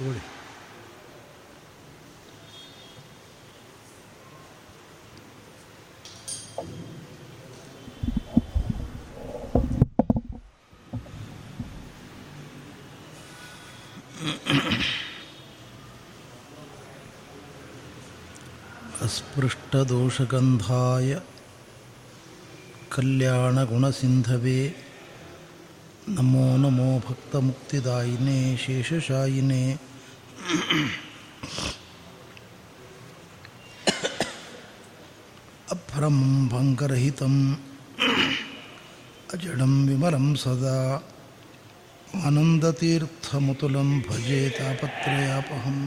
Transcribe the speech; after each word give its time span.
ತಗೊಳ್ಳಿ 0.00 0.22
अस्पृष्टदोषगन्धाय 19.78 21.10
कल्याणगुणसिन्धवे 22.92 24.58
नमो 26.08 26.44
नमो 26.56 26.88
भक्तमुक्तिदायिने 27.08 28.38
शेषशायिने 28.56 29.62
अभ्रं 35.73 36.17
भङ्गरहितम् 36.51 37.39
अजडं 39.33 39.73
विमलं 39.87 40.25
सदा 40.43 40.77
आनन्दतीर्थमुतुलं 42.27 43.89
भजे 44.07 44.41
तापत्रयापहम् 44.57 45.83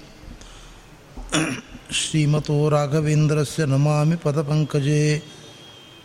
श्रीमतो 1.91 2.69
राघवेन्द्रस्य 2.69 3.65
नमामि 3.65 4.15
पदपङ्कजे। 4.15 5.21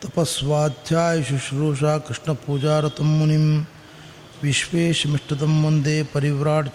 तपस्वाध्याय 0.04 1.24
शुश्रूषा 1.24 1.98
कृष्णपूजारतं 1.98 3.04
मुनिं 3.04 3.64
विश्वेशमिष्टतं 4.44 5.64
वंदे 5.64 6.04
परिव्राट् 6.04 6.70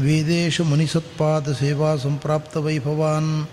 ವೇದೇಶು 0.00 0.64
ಮನಿಸತ್ಪಾದ 0.64 1.52
ಸೇವಾ 1.52 1.96
ಸಂಪ್ರಾಪ್ತ 1.96 2.56
ವೈಭವಾನ್ 2.56 3.46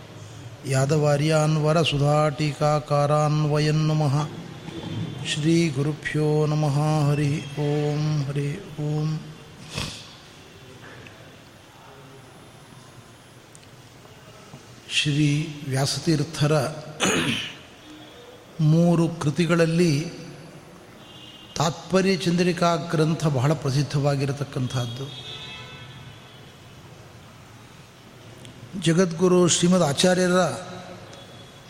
ಯಾದವಾರ್ಯಾನ್ 0.67 1.58
ವರಸುಧಾಟೀಕಾಕಾರಾನ್ವಯನ್ 1.58 3.76
ನಮಃ 3.76 4.30
ಶ್ರೀ 5.26 5.70
ಗುರುಭ್ಯೋ 5.70 6.45
ನಮಃ 6.45 7.09
ಹರಿ 7.09 7.44
ಓಂ 7.59 8.23
ಹರಿ 8.23 8.58
ಓಂ 8.58 9.20
ಶ್ರೀ 14.92 15.56
ವ್ಯಾಸತೀರ್ಥರ 15.67 16.67
ಮೂರು 18.61 19.08
ಕೃತಿಗಳಲ್ಲಿ 19.08 20.06
ತಾತ್ಪರ್ಯ 21.56 22.16
ಚಂದ್ರಿಕಾ 22.16 22.76
ಗ್ರಂಥ 22.76 23.28
ಬಹಳ 23.28 23.54
ಪ್ರಸಿದ್ಧವಾಗಿರತಕ್ಕಂಥದ್ದು. 23.54 25.36
ಜಗದ್ಗುರು 28.83 29.48
ಶ್ರೀಮದ್ 29.48 29.83
ಆಚಾರ್ಯರ 29.83 30.39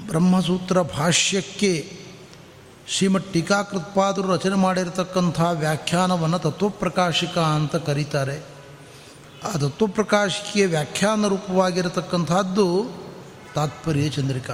ಬ್ರಹ್ಮಸೂತ್ರ 0.07 0.81
ಭಾಷ್ಯಕ್ಕೆ 0.81 1.99
ಶ್ರೀಮದ್ 2.87 3.33
ಟೀಕಾಕೃತ್ಪಾದರು 3.33 4.33
ರಚನೆ 4.33 4.55
ಮಾಡಿರತಕ್ಕಂಥ 4.55 5.41
ವ್ಯಾಖ್ಯಾನವನ್ನು 5.51 6.39
ತತ್ವಪ್ರಕಾಶಿಕ 6.39 7.37
ಅಂತ 7.37 7.75
ಕರೀತಾರೆ. 7.75 8.43
ಆ 9.43 9.57
ತತ್ವಪ್ರಕಾಶಿಕೆಯ 9.57 10.67
ವ್ಯಾಖ್ಯಾನ 10.67 11.27
ರೂಪವಾಗಿರತಕ್ಕಂಥದ್ದು 11.27 12.85
ತಾತ್ಪರ್ಯ 13.55 14.09
ಚಂದ್ರಿಕಾ. 14.09 14.53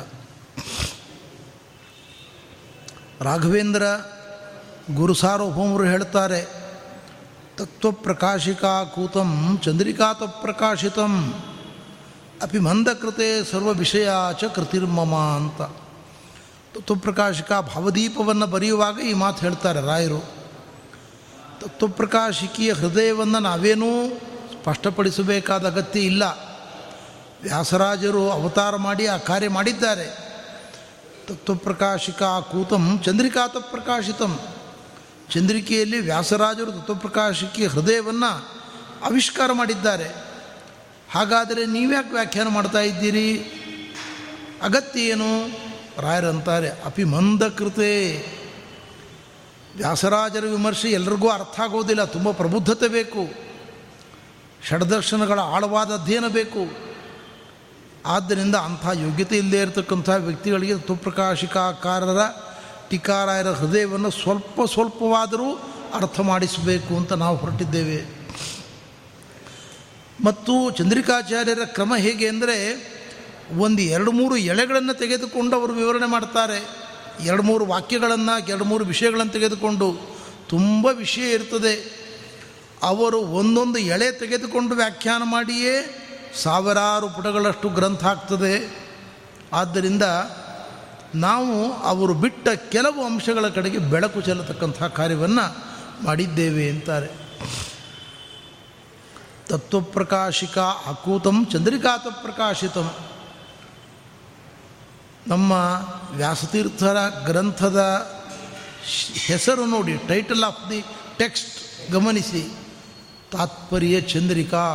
ರಾಘವೇಂದ್ರ 3.21 3.83
ಗುರು 4.95 5.13
ಸಾರ್ವಭೌಮರು 5.13 5.83
ಹೇಳ್ತಾರೆ, 5.83 6.53
ತತ್ವಪ್ರಕಾಶಿಕಾ 7.57 8.83
ಕೂತಂ 8.83 9.59
ಚಂದ್ರಿಕಾತ 9.63 10.23
ಪ್ರಕಾಶಿತಂ 10.23 11.33
ಅಪಿ 12.43 12.59
ಮಂದಕೃತೆ 12.59 13.51
ಸರ್ವ 13.51 13.69
ವಿಷಯ 13.69 14.09
ಚ 14.39 14.43
ಕೃತಿರ್ಮಮ 14.43 15.15
ಅಂತ. 15.15 15.61
ತತ್ವಪ್ರಕಾಶಕ 16.77 17.51
ಭಾವದೀಪವನ್ನು 17.75 18.47
ಬರೆಯುವಾಗ 18.47 18.99
ಈ 18.99 19.13
ಮಾತು 19.13 19.39
ಹೇಳ್ತಾರೆ 19.39 19.81
ರಾಯರು. 19.81 20.19
ತತ್ವಪ್ರಕಾಶಿಕೆಯ 21.59 22.73
ಹೃದಯವನ್ನು 22.73 23.39
ನಾವೇನೂ 23.39 24.09
ಸ್ಪಷ್ಟಪಡಿಸಬೇಕಾದ 24.61 25.65
ಅಗತ್ಯ 25.65 25.99
ಇಲ್ಲ. 25.99 26.23
ವ್ಯಾಸರಾಜರು 27.43 28.29
ಅವತಾರ 28.29 28.75
ಮಾಡಿ 28.75 29.07
ಆ 29.07 29.17
ಕಾರ್ಯ 29.17 29.49
ಮಾಡಿದ್ದಾರೆ. 29.49 30.17
ತತ್ವಪ್ರಕಾಶಿಕಾ 31.27 32.39
ಕೂತಂ 32.39 32.99
ಚಂದ್ರಿಕಾತ 33.03 33.57
ಪ್ರಕಾಶಿತಂ 33.57 34.39
ಚಂದ್ರಿಕೆಯಲ್ಲಿ 35.31 35.99
ವ್ಯಾಸರಾಜರು 35.99 36.71
ತತ್ವಪ್ರಕಾಶಕ್ಕೆ 36.71 37.67
ಹೃದಯವನ್ನು 37.67 38.49
ಆವಿಷ್ಕಾರ 39.05 39.51
ಮಾಡಿದ್ದಾರೆ. 39.51 40.32
ಹಾಗಾದರೆ 41.13 41.65
ನೀವ್ಯಾಕೆ 41.65 42.13
ವ್ಯಾಖ್ಯಾನ 42.13 42.47
ಮಾಡ್ತಾ 42.47 42.79
ಇದ್ದೀರಿ? 42.79 43.37
ಅಗತ್ಯ 44.61 44.99
ಏನು? 44.99 45.47
ರಾಯರಂತಾರೆ 46.01 46.69
ಅಪಿ 46.69 47.03
ಮಂದಕೃತೆ 47.03 47.91
ವ್ಯಾಸರಾಜರ 49.75 50.39
ವಿಮರ್ಶೆ 50.39 50.89
ಎಲ್ರಿಗೂ 50.89 51.29
ಅರ್ಥ 51.29 51.59
ಆಗೋದಿಲ್ಲ, 51.59 52.03
ತುಂಬ 52.03 52.31
ಪ್ರಬುದ್ಧತೆ 52.31 52.87
ಬೇಕು. 52.87 53.31
ಷಡ್ದರ್ಶನಗಳ 54.69 55.39
ಆಳವಾದ 55.39 55.91
ಅಧ್ಯಯನ 55.91 56.27
ಬೇಕು. 56.27 56.93
ಆದ್ದರಿಂದ 58.05 58.55
ಅಂಥ 58.55 58.85
ಯೋಗ್ಯತೆ 58.93 59.37
ಇಲ್ಲದೆ 59.37 59.61
ಇರತಕ್ಕಂಥ 59.61 60.09
ವ್ಯಕ್ತಿಗಳಿಗೆ 60.09 60.77
ತುಪ್ರಕಾಶಿಕಾಕಾರರ 60.77 62.17
ಟೀಕಾರಾಯರ 62.89 63.47
ಹೃದಯವನ್ನು 63.47 64.09
ಸ್ವಲ್ಪ 64.09 64.61
ಸ್ವಲ್ಪವಾದರೂ 64.73 65.49
ಅರ್ಥ 65.93 66.19
ಮಾಡಿಸಬೇಕು 66.19 66.97
ಅಂತ 66.97 67.13
ನಾವು 67.13 67.37
ಹೊರಟಿದ್ದೇವೆ. 67.37 68.22
ಮತ್ತು 70.23 70.71
ಚಂದ್ರಿಕಾಚಾರ್ಯರ 70.71 71.63
ಕ್ರಮ 71.65 71.95
ಹೇಗೆ 71.95 72.27
ಅಂದರೆ 72.27 72.57
ಒಂದು 73.57 73.81
ಎರಡು 73.81 74.11
ಮೂರು 74.11 74.37
ಎಳೆಗಳನ್ನು 74.37 74.93
ತೆಗೆದುಕೊಂಡು 74.93 75.55
ಅವರು 75.55 75.73
ವಿವರಣೆ 75.73 76.05
ಮಾಡ್ತಾರೆ. 76.05 76.59
ಎರಡು 77.25 77.43
ಮೂರು 77.43 77.65
ವಾಕ್ಯಗಳನ್ನು, 77.65 78.47
ಎರಡು 78.47 78.63
ಮೂರು 78.63 78.85
ವಿಷಯಗಳನ್ನು 78.85 79.31
ತೆಗೆದುಕೊಂಡು 79.31 79.87
ತುಂಬ 80.49 80.87
ವಿಷಯ 80.93 81.31
ಇರ್ತದೆ. 81.31 82.03
ಅವರು 82.83 83.17
ಒಂದೊಂದು 83.17 83.79
ಎಳೆ 83.79 84.11
ತೆಗೆದುಕೊಂಡು 84.11 84.75
ವ್ಯಾಖ್ಯಾನ 84.75 85.21
ಮಾಡಿಯೇ 85.25 85.75
ಸಾವಿರಾರು 86.35 87.09
ಪುಟಗಳಷ್ಟು 87.09 87.69
ಗ್ರಂಥ 87.69 88.03
ಆಗ್ತದೆ 88.03 88.75
ಆದ್ದರಿಂದ 89.53 90.03
ನಾವು 91.15 91.73
ಅವರು 91.73 92.13
ಬಿಟ್ಟ 92.13 92.49
ಕೆಲವು 92.49 93.05
ಅಂಶಗಳ 93.05 93.47
ಕಡೆಗೆ 93.47 93.77
ಬೆಳಕು 93.77 94.21
ಚೆಲ್ಲತಕ್ಕಂಥ 94.21 94.83
ಕಾರ್ಯವನ್ನು 94.83 95.45
ಮಾಡಿದ್ದೇವೆ 96.05 96.69
ಅಂತಾರೆ. 96.69 97.09
ತತ್ವಪ್ರಕಾಶಿಕ 99.47 100.57
ಅಕೂತಂ 100.57 101.45
ಚಂದ್ರಿಕಾತ 101.45 102.07
ಪ್ರಕಾಶಿತಂ 102.07 102.91
ನಮ್ಮ 105.27 105.51
ವ್ಯಾಸತೀರ್ಥರ 106.11 106.97
ಗ್ರಂಥದ 107.25 107.81
ಹೆಸರು 109.25 109.65
ನೋಡಿ 109.65 109.97
ಟೈಟಲ್ 109.97 110.43
ಆಫ್ 110.43 110.69
ದಿ 110.69 110.85
ಟೆಕ್ಸ್ಟ್ 111.17 111.91
ಗಮನಿಸಿ. 111.91 112.53
ತಾತ್ಪರ್ಯ 113.31 114.01
ಚಂದ್ರಿಕಾ. 114.01 114.65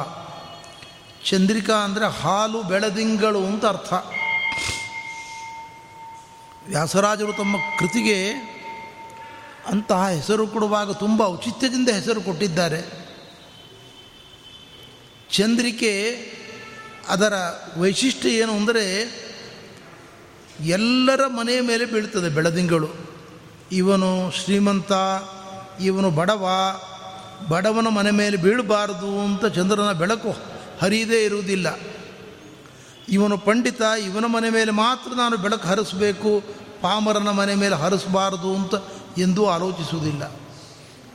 ಚಂದ್ರಿಕಾ 1.25 1.75
ಅಂದರೆ 1.75 2.09
ಹಾಲು 2.09 2.63
ಬೆಳದಿಂಗಳು 2.63 3.47
ಅಂತ 3.47 3.67
ಅರ್ಥ. 3.67 3.93
ವ್ಯಾಸರಾಜರು 6.69 7.33
ತಮ್ಮ 7.33 7.57
ಕೃತಿಗೆ 7.79 8.33
ಅಂತಹ 9.67 10.09
ಹೆಸರು 10.09 10.47
ಕೊಡುವಾಗ 10.47 10.93
ತುಂಬ 10.93 11.23
ಔಚಿತ್ಯದಿಂದ 11.23 11.89
ಹೆಸರು 11.89 12.21
ಕೊಟ್ಟಿದ್ದಾರೆ. 12.21 13.08
ಚಂದ್ರಿಕೆ 15.33 15.93
ಅದರ 17.09 17.33
ವೈಶಿಷ್ಟ್ಯ 17.77 18.29
ಏನು 18.29 18.53
ಅಂದರೆ 18.53 18.85
ಎಲ್ಲರ 20.61 21.27
ಮನೆಯ 21.27 21.61
ಮೇಲೆ 21.61 21.85
ಬೀಳ್ತದೆ 21.85 22.29
ಬೆಳದಿಂಗಳು. 22.29 22.89
ಇವನು 23.73 24.31
ಶ್ರೀಮಂತ, 24.31 24.93
ಇವನು 25.81 26.11
ಬಡವ, 26.11 26.49
ಬಡವನ 27.49 27.87
ಮನೆ 27.89 28.11
ಮೇಲೆ 28.11 28.37
ಬೀಳಬಾರದು 28.37 29.21
ಅಂತ 29.21 29.47
ಚಂದ್ರನ 29.47 29.93
ಬೆಳಕು 29.93 30.31
ಹರಿಯದೇ 30.83 31.25
ಇರುವುದಿಲ್ಲ. 31.25 31.79
ಇವನು 33.09 33.39
ಪಂಡಿತ, 33.39 33.81
ಇವನ 34.07 34.25
ಮನೆ 34.27 34.51
ಮೇಲೆ 34.51 34.71
ಮಾತ್ರ 34.71 35.11
ನಾನು 35.17 35.37
ಬೆಳಕು 35.37 35.69
ಹರಿಸಬೇಕು, 35.69 36.45
ಪಾಮರನ 36.83 37.31
ಮನೆ 37.31 37.55
ಮೇಲೆ 37.55 37.75
ಹರಿಸಬಾರದು 37.75 38.55
ಅಂತ 38.55 38.75
ಎಂದೂ 39.19 39.47
ಆಲೋಚಿಸುವುದಿಲ್ಲ. 39.47 40.33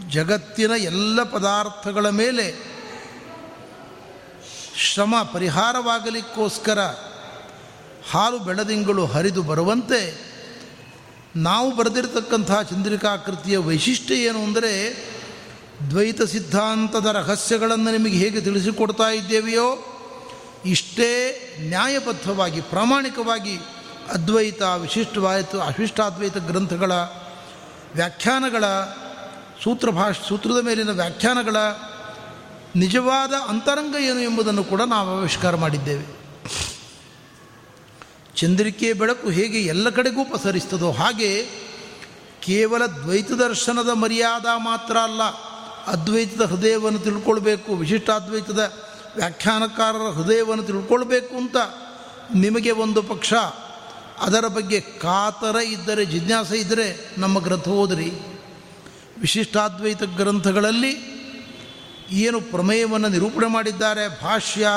ಜಗತ್ತಿನ 0.10 0.72
ಎಲ್ಲ 0.78 1.24
ಪದಾರ್ಥಗಳ 1.24 2.10
ಮೇಲೆ 2.10 2.73
ಶ್ರಮ 4.78 5.16
ಪರಿಹಾರವಾಗಲಿಕ್ಕೋಸ್ಕರ 5.34 6.80
ಹಾಲು 8.12 8.40
ಬೆಳದಿಂಗಳು 8.40 9.06
ಹರಿದು 9.06 9.44
ಬರುವಂತೆ 9.44 10.34
ನಾವು 11.36 11.76
ಬರೆದಿರತಕ್ಕಂತಹ 11.76 12.62
ಚಂದ್ರಿಕಾಕೃತಿಯ 12.62 13.58
ವೈಶಿಷ್ಟ್ಯ 13.58 14.16
ಏನು 14.16 14.44
ಅಂದರೆ 14.44 14.96
ದ್ವೈತ 15.90 16.22
ಸಿದ್ಧಾಂತದ 16.22 17.06
ರಹಸ್ಯಗಳನ್ನು 17.06 17.92
ನಿಮಗೆ 17.92 18.18
ಹೇಗೆ 18.18 18.42
ತಿಳಿಸಿಕೊಡ್ತಾ 18.42 19.10
ಇದ್ದೇವೆಯೋ 19.10 19.90
ಇಷ್ಟೇ 20.66 21.10
ನ್ಯಾಯಬದ್ಧವಾಗಿ, 21.60 22.62
ಪ್ರಾಮಾಣಿಕವಾಗಿ 22.62 23.58
ಅದ್ವೈತ, 24.10 24.62
ವಿಶಿಷ್ಟವಾಯಿತು 24.62 25.62
ಅಶಿಷ್ಟಾದ್ವೈತ 25.62 26.38
ಗ್ರಂಥಗಳ 26.38 26.92
ವ್ಯಾಖ್ಯಾನಗಳ 27.96 28.66
ಸೂತ್ರ 29.64 29.90
ಭಾಷ್ 29.90 30.20
ಸೂತ್ರದ 30.28 30.58
ಮೇಲಿನ 30.62 30.90
ವ್ಯಾಖ್ಯಾನಗಳ 30.90 31.58
ನಿಜವಾದ 32.76 33.34
ಅಂತರಂಗ 33.48 33.96
ಏನು 33.96 34.20
ಎಂಬುದನ್ನು 34.20 34.64
ಕೂಡ 34.64 34.82
ನಾವು 34.82 35.18
ಆವಿಷ್ಕಾರ 35.18 35.56
ಮಾಡಿದ್ದೇವೆ. 35.56 36.24
ಚಂದ್ರಿಕೆ 38.36 38.94
ಬೆಳಕು 38.94 39.30
ಹೇಗೆ 39.30 39.62
ಎಲ್ಲ 39.62 39.90
ಕಡೆಗೂ 39.90 40.26
ಪಸರಿಸ್ತದೋ 40.26 40.92
ಹಾಗೆ 40.92 41.44
ಕೇವಲ 42.42 42.86
ದ್ವೈತ 42.86 43.32
ದರ್ಶನದ 43.32 43.90
ಮರ್ಯಾದ 43.90 44.46
ಮಾತ್ರ 44.56 44.98
ಅಲ್ಲ, 44.98 45.24
ಅದ್ವೈತದ 45.88 46.46
ಹೃದಯವನ್ನು 46.46 47.00
ತಿಳ್ಕೊಳ್ಬೇಕು, 47.00 47.76
ವಿಶಿಷ್ಟಾದ್ವೈತದ 47.76 48.74
ವ್ಯಾಖ್ಯಾನಕಾರರ 49.16 50.10
ಹೃದಯವನ್ನು 50.10 50.64
ತಿಳ್ಕೊಳ್ಬೇಕು 50.64 51.38
ಅಂತ 51.38 51.56
ನಿಮಗೆ 52.36 52.72
ಒಂದು 52.72 53.04
ಪಕ್ಷ, 53.04 53.34
ಅದರ 54.20 54.48
ಬಗ್ಗೆ 54.48 54.82
ಕಾತರ 54.82 55.56
ಇದ್ದರೆ, 55.56 56.06
ಜಿಜ್ಞಾಸೆ 56.06 56.58
ಇದ್ದರೆ 56.58 57.16
ನಮ್ಮ 57.18 57.40
ಗ್ರಂಥ 57.40 57.68
ಓದ್ರಿ 57.68 58.12
ವಿಶಿಷ್ಟಾದ್ವೈತ 59.20 60.04
ಗ್ರಂಥಗಳಲ್ಲಿ 60.04 61.13
ಏನು 62.12 62.42
ಪ್ರಮೇಯವನ್ನು 62.42 63.10
ನಿರೂಪಣೆ 63.10 63.48
ಮಾಡಿದ್ದಾರೆ, 63.48 64.22
ಭಾಷ್ಯ, 64.22 64.68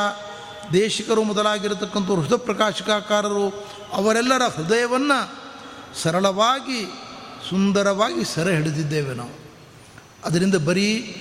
ದೇಶಿಕರು 0.72 1.22
ಮೊದಲಾಗಿರತಕ್ಕಂಥ 1.22 2.10
ಹೃದಯ 2.10 2.36
ಪ್ರಕಾಶಕಾಕಾರರು 2.36 3.66
ಅವರೆಲ್ಲರ 3.92 4.42
ಹೃದಯವನ್ನು 4.42 5.46
ಸರಳವಾಗಿ, 6.02 6.86
ಸುಂದರವಾಗಿ 7.50 8.34
ಸೆರೆ 8.34 8.56
ಹಿಡಿದಿದ್ದೇವೆ 8.56 9.14
ನಾವು. 9.14 9.46
ಅದರಿಂದ 10.24 10.54
ಬರೀ 10.54 11.16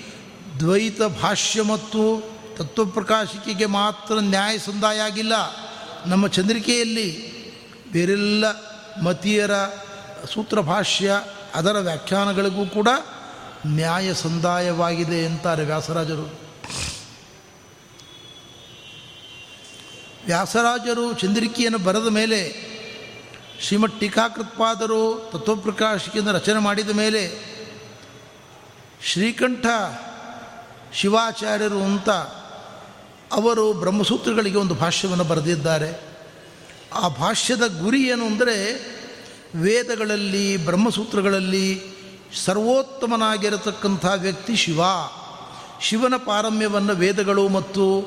ದ್ವೈತ 0.60 1.02
ಭಾಷ್ಯ 1.22 1.62
ಮತ್ತು 1.62 2.30
ತತ್ವಪ್ರಕಾಶಿಕೆಗೆ 2.58 3.66
ಮಾತ್ರ 3.66 4.16
ನ್ಯಾಯ 4.16 4.58
ಸಂದಾಯ 4.58 5.00
ಆಗಿಲ್ಲ. 5.00 5.34
ನಮ್ಮ 6.06 6.28
ಚಂದ್ರಿಕೆಯಲ್ಲಿ 6.28 7.36
ಬೇರೆಲ್ಲ 7.92 8.46
ಮತೀಯರ 9.04 9.56
ಸೂತ್ರ 10.34 10.60
ಭಾಷ್ಯ, 10.60 11.12
ಅದರ 11.56 11.76
ವ್ಯಾಖ್ಯಾನಗಳಿಗೂ 11.80 12.66
ಕೂಡ 12.66 12.88
ನ್ಯಾಯ 13.66 14.14
ಸಂದಾಯವಾಗಿದೆ 14.14 15.26
ಅಂತಾರೆ 15.26 15.66
ವ್ಯಾಸರಾಜರು. 15.66 16.40
ವ್ಯಾಸರಾಜರು 20.26 21.14
ಚಂದ್ರಿಕೆಯನ್ನು 21.14 21.78
ಬರೆದ 21.78 22.08
ಮೇಲೆ 22.08 22.66
ಶ್ರೀಮಠ್ 23.62 24.00
ಟೀಕಾಕೃತ್ಪಾದರು 24.00 25.30
ತತ್ವಪ್ರಕಾಶಿಕೆಯನ್ನು 25.34 26.34
ರಚನೆ 26.34 26.60
ಮಾಡಿದ 26.60 26.90
ಮೇಲೆ, 26.90 27.56
ಶ್ರೀಕಂಠ 29.04 29.66
ಶಿವಾಚಾರ್ಯರು 30.94 31.84
ಅಂತ 31.84 32.10
ಅವರು 33.32 33.74
ಬ್ರಹ್ಮಸೂತ್ರಗಳಿಗೆ 33.74 34.58
ಒಂದು 34.58 34.74
ಭಾಷ್ಯವನ್ನು 34.74 35.24
ಬರೆದಿದ್ದಾರೆ. 35.24 36.02
ಆ 36.94 37.08
ಭಾಷ್ಯದ 37.08 37.82
ಗುರಿ 37.82 38.04
ಏನು 38.04 38.26
ಅಂದರೆ, 38.26 38.86
ವೇದಗಳಲ್ಲಿ, 39.56 40.58
ಬ್ರಹ್ಮಸೂತ್ರಗಳಲ್ಲಿ 40.58 41.95
ಸರ್ವೋತ್ತಮನಾಗಿರತಕ್ಕಂಥ 42.36 44.06
ವ್ಯಕ್ತಿ 44.16 44.56
ಶಿವ. 44.56 44.82
ಶಿವನ 45.82 46.14
ಪಾರಮ್ಯವನ್ನು 46.26 46.96
ವೇದಗಳು 46.96 47.48
ಮತ್ತು 47.48 48.02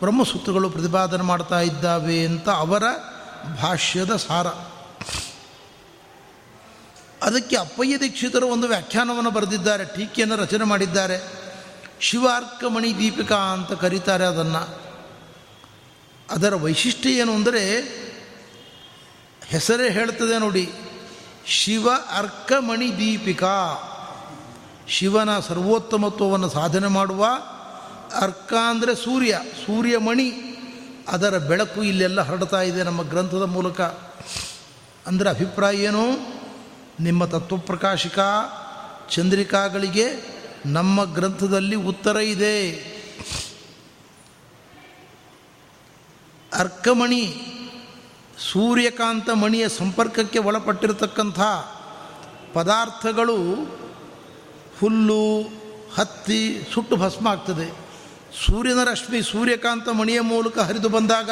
ಬ್ರಹ್ಮಸೂತ್ರಗಳು 0.00 0.70
ಪ್ರತಿಪಾದನೆ 0.70 1.22
ಮಾಡ್ತಾ 1.22 1.60
ಇದ್ದಾವೆ 1.60 2.24
ಅಂತ 2.24 2.48
ಅವರ 2.48 2.82
ಭಾಷ್ಯದ 3.62 4.16
ಸಾರ. 4.16 4.46
ಅದಕ್ಕೆ 7.22 7.56
ಅಪ್ಪಯ್ಯ 7.56 7.98
ದೀಕ್ಷಿತರು 7.98 8.46
ಒಂದು 8.46 8.68
ವ್ಯಾಖ್ಯಾನವನ್ನು 8.68 9.30
ಬರೆದಿದ್ದಾರೆ, 9.30 9.84
ಟೀಕೆಯನ್ನು 9.84 10.36
ರಚನೆ 10.36 10.64
ಮಾಡಿದ್ದಾರೆ. 10.64 11.32
ಶಿವಾರ್ಕಮಣಿ 12.00 12.98
ದೀಪಿಕಾ 12.98 13.36
ಅಂತ 13.36 13.72
ಕರೀತಾರೆ 13.72 14.24
ಅದನ್ನು. 14.24 14.82
ಅದರ 16.30 16.54
ವೈಶಿಷ್ಟ್ಯ 16.54 17.10
ಏನು 17.10 17.34
ಅಂದರೆ, 17.34 17.80
ಹೆಸರೇ 19.46 19.90
ಹೇಳ್ತದೆ 19.90 20.38
ನೋಡಿ. 20.38 20.72
ಶಿವ 21.46 21.90
ಅರ್ಕಮಣಿ 21.90 22.98
ದೀಪಿಕಾ. 22.98 23.88
ಶಿವನ 24.88 25.40
ಸರ್ವೋತ್ತಮತ್ವವನ್ನು 25.40 26.48
ಸಾಧನೆ 26.48 26.86
ಮಾಡುವ 26.86 27.26
ಅರ್ಕ 28.20 28.52
ಅಂದರೆ 28.70 28.94
ಸೂರ್ಯ, 28.94 29.40
ಸೂರ್ಯಮಣಿ. 29.66 30.32
ಅದರ 31.08 31.38
ಬೆಳಕು 31.38 31.82
ಇಲ್ಲೆಲ್ಲ 31.82 32.20
ಹರಡ್ತಾ 32.20 32.62
ಇದೆ 32.62 32.82
ನಮ್ಮ 32.82 33.02
ಗ್ರಂಥದ 33.02 33.42
ಮೂಲಕ. 33.42 33.80
ಅಂದರೆ 35.06 35.30
ಅಭಿಪ್ರಾಯ 35.30 35.76
ಏನು? 35.76 36.02
ನಿಮ್ಮ 37.00 37.24
ತತ್ವಪ್ರಕಾಶಿಕ 37.24 38.18
ಚಂದ್ರಿಕಾಗಳಿಗೆ 39.10 40.06
ನಮ್ಮ 40.66 41.04
ಗ್ರಂಥದಲ್ಲಿ 41.04 41.76
ಉತ್ತರ 41.76 42.16
ಇದೆ. 42.16 42.70
ಅರ್ಕಮಣಿ 46.58 47.51
ಸೂರ್ಯಕಾಂತ 48.50 49.30
ಮಣಿಯ 49.30 49.68
ಸಂಪರ್ಕಕ್ಕೆ 49.68 50.38
ಒಳಪಟ್ಟಿರತಕ್ಕಂಥ 50.38 51.40
ಪದಾರ್ಥಗಳು 52.54 53.36
ಹುಲ್ಲು, 54.80 55.42
ಹತ್ತಿ, 55.94 56.68
ಸುಟ್ಟು 56.74 56.96
ಭಸ್ಮ 56.96 57.28
ಆಗ್ತದೆ. 57.28 57.68
ಸೂರ್ಯನ 58.46 58.84
ರಶ್ಮಿ 58.84 59.22
ಸೂರ್ಯಕಾಂತ 59.22 59.88
ಮಣಿಯ 59.88 60.20
ಮೂಲಕ 60.20 60.58
ಹರಿದು 60.58 60.88
ಬಂದಾಗ, 60.88 61.30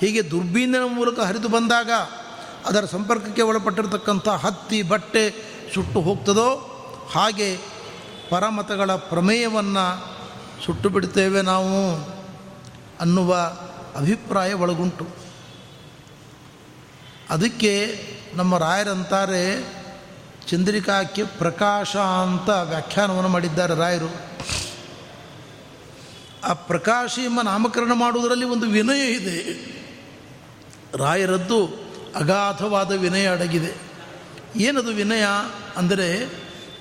ಹೀಗೆ 0.00 0.30
ದುರ್ಬೀನಿನ 0.30 0.84
ಮೂಲಕ 0.86 1.20
ಹರಿದು 1.20 1.48
ಬಂದಾಗ 1.48 1.90
ಅದರ 2.66 2.84
ಸಂಪರ್ಕಕ್ಕೆ 2.84 3.42
ಒಳಪಟ್ಟಿರತಕ್ಕಂಥ 3.42 4.28
ಹತ್ತಿ, 4.28 4.82
ಬಟ್ಟೆ 4.82 5.34
ಸುಟ್ಟು 5.74 6.00
ಹೋಗ್ತದೋ, 6.00 6.48
ಹಾಗೆ 7.12 7.56
ಪರಮತಗಳ 8.30 8.94
ಪ್ರಮೇಯವನ್ನು 8.94 9.84
ಸುಟ್ಟು 10.66 10.88
ಬಿಡ್ತೇವೆ 10.88 11.42
ನಾವು 11.42 11.96
ಅನ್ನುವ 13.00 13.34
ಅಭಿಪ್ರಾಯ 13.96 14.52
ಒಳಗುಂಟು. 14.52 15.21
ಅದಕ್ಕೆ 17.32 17.72
ನಮ್ಮ 18.34 18.58
ರಾಯರಂತಾರೆ 18.58 19.44
ಚಂದ್ರಿಕಾಕ್ಕೆ 20.48 21.24
ಪ್ರಕಾಶ 21.24 21.96
ಅಂತ 21.96 22.48
ವ್ಯಾಖ್ಯಾನವನ್ನು 22.48 23.28
ಮಾಡಿದ್ದಾರೆ 23.28 23.74
ರಾಯರು. 23.74 24.10
ಆ 26.44 26.52
ಪ್ರಕಾಶ 26.52 27.18
ಎಂಬ 27.24 27.40
ನಾಮಕರಣ 27.42 27.92
ಮಾಡುವುದರಲ್ಲಿ 27.92 28.44
ಒಂದು 28.44 28.66
ವಿನಯ 28.66 29.02
ಇದೆ. 29.12 29.38
ರಾಯರದ್ದು 30.96 31.60
ಅಗಾಧವಾದ 32.16 32.92
ವಿನಯ 32.92 33.26
ಅಡಗಿದೆ. 33.30 33.72
ಏನದು 34.56 34.92
ವಿನಯ 34.92 35.24
ಅಂದರೆ 35.76 36.08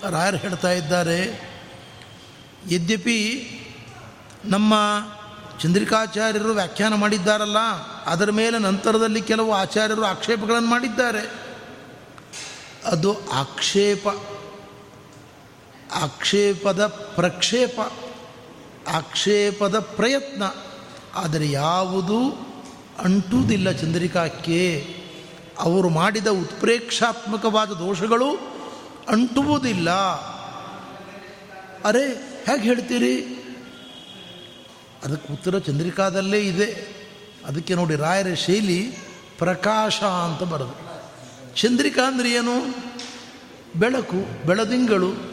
ರಾಯರು 0.10 0.38
ಹೇಳ್ತಾ 0.38 0.72
ಇದ್ದಾರೆ, 0.72 1.20
ಯದ್ಯಪಿ 2.70 3.20
ನಮ್ಮ 4.46 4.74
ಚಂದ್ರಿಕಾಚಾರ್ಯರು 5.62 6.50
ವ್ಯಾಖ್ಯಾನ 6.50 6.94
ಮಾಡಿದ್ದಾರಲ್ಲ, 6.94 7.58
ಅದರ 8.06 8.32
ಮೇಲೆ 8.32 8.60
ನಂತರದಲ್ಲಿ 8.60 9.22
ಕೆಲವು 9.22 9.54
ಆಚಾರ್ಯರು 9.54 10.04
ಆಕ್ಷೇಪಗಳನ್ನು 10.06 10.70
ಮಾಡಿದ್ದಾರೆ. 10.70 11.32
ಅದು 12.86 13.30
ಆಕ್ಷೇಪ. 13.30 14.08
ಆಕ್ಷೇಪದ 15.96 16.88
ಪ್ರಕ್ಷೇಪ. 16.88 17.80
ಆಕ್ಷೇಪದ 18.88 19.80
ಪ್ರಯತ್ನ. 19.80 20.44
ಆದರೆ 21.16 21.52
ಯಾವುದು 21.52 22.20
ಅಂಟುವುದಿಲ್ಲ 23.04 23.72
ಚಂದ್ರಿಕಾಕ್ಕೆ. 23.72 24.88
ಅವರು 25.60 25.90
ಮಾಡಿದ 25.90 26.28
ಉತ್ಪ್ರೇಕ್ಷಾತ್ಮಕವಾದ 26.28 27.72
ದೋಷಗಳು 27.72 28.30
ಅಂಟುವುದಿಲ್ಲ. 29.10 29.90
ಅರೆ, 31.86 32.08
ಹೇಗೆ 32.46 32.64
ಹೇಳ್ತೀರಿ? 32.64 33.38
ಅದಕ್ಕೆ 35.04 35.34
ಉತ್ತರ 35.34 35.58
ಚಂದ್ರಿಕಾದಲ್ಲೇ 35.58 36.40
ಇದೆ. 36.40 36.88
ಅದಕ್ಕೆ 37.46 37.76
ನೋಡಿ 37.76 37.96
ರಾಯರ 37.96 38.34
ಶೈಲಿ 38.34 38.98
ಪ್ರಕಾಶ 39.38 40.04
ಅಂತ 40.04 40.44
ಬರೋದು. 40.44 40.92
ಚಂದ್ರಿಕಾ 41.56 42.08
ಅಂದರೆ 42.08 42.32
ಏನು? 42.32 42.76
ಬೆಳಕು, 43.80 44.46
ಬೆಳದಿಂಗಳು. 44.46 45.32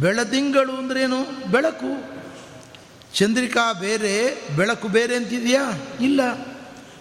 ಬೆಳದಿಂಗಳು 0.00 0.76
ಅಂದ್ರೇನು 0.76 1.50
ಬೆಳಕು. 1.50 2.14
ಚಂದ್ರಿಕಾ 3.14 3.72
ಬೇರೆ, 3.72 4.38
ಬೆಳಕು 4.56 4.88
ಬೇರೆ 4.88 5.16
ಅಂತಿದೆಯಾ? 5.16 5.72
ಇಲ್ಲ. 6.00 6.20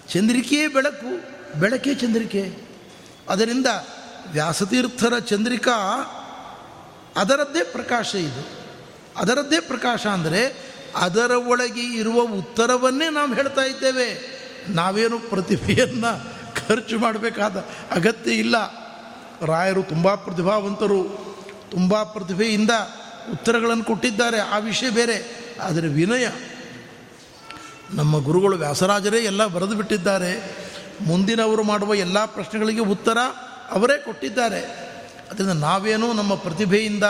ಚಂದ್ರಿಕೆಯೇ 0.09 0.67
ಬೆಳಕು, 0.67 1.21
ಬೆಳಕೇ 1.59 1.95
ಚಂದ್ರಿಕೆ. 1.95 2.55
ಅದರಿಂದ 3.29 3.65
ವ್ಯಾಸತೀರ್ಥರ 4.31 5.19
ಚಂದ್ರಿಕಾ 5.19 5.77
ಅದರದ್ದೇ 7.15 7.63
ಪ್ರಕಾಶ 7.63 8.15
ಇದು. 8.15 8.47
ಅದರದ್ದೇ 9.17 9.59
ಪ್ರಕಾಶ 9.59 10.07
ಅಂದರೆ 10.07 10.72
ಅದರ 10.95 11.31
ಒಳಗೆ 11.31 11.81
ಇರುವ 11.81 12.21
ಉತ್ತರವನ್ನೇ 12.21 13.09
ನಾವು 13.09 13.33
ಹೇಳ್ತಾ 13.33 13.61
ಇದ್ದೇವೆ. 13.61 14.33
ನಾವೇನು 14.69 15.19
ಪ್ರತಿಭೆಯನ್ನು 15.19 16.33
ಖರ್ಚು 16.67 16.99
ಮಾಡಬೇಕಾದ 16.99 17.57
ಅಗತ್ಯ 17.91 18.31
ಇಲ್ಲ. 18.31 18.55
ರಾಯರು 19.45 19.83
ತುಂಬ 19.83 20.15
ಪ್ರತಿಭಾವಂತರು. 20.15 21.03
ತುಂಬ 21.71 22.03
ಪ್ರತಿಭೆಯಿಂದ 22.03 22.71
ಉತ್ತರಗಳನ್ನು 23.31 23.83
ಕೊಟ್ಟಿದ್ದಾರೆ. 23.83 24.39
ಆ 24.39 24.57
ವಿಷಯ 24.57 24.89
ಬೇರೆ. 24.89 25.43
ಆದರೆ 25.61 25.87
ವಿನಯ, 25.87 26.27
ನಮ್ಮ 27.91 28.23
ಗುರುಗಳು 28.23 28.57
ವ್ಯಾಸರಾಜರೇ 28.57 29.17
ಎಲ್ಲ 29.17 29.45
ಬರೆದು 29.45 29.75
ಬಿಟ್ಟಿದ್ದಾರೆ. 29.75 30.57
ಮುಂದಿನವರು 31.01 31.63
ಮಾಡುವ 31.63 31.95
ಎಲ್ಲ 31.95 32.25
ಪ್ರಶ್ನೆಗಳಿಗೆ 32.25 32.79
ಉತ್ತರ 32.79 33.17
ಅವರೇ 33.71 34.01
ಕೊಟ್ಟಿದ್ದಾರೆ. 34.01 34.59
ಅದರಿಂದ 35.31 35.49
ನಾವೇನು 35.49 36.13
ನಮ್ಮ 36.13 36.35
ಪ್ರತಿಭೆಯಿಂದ 36.35 37.03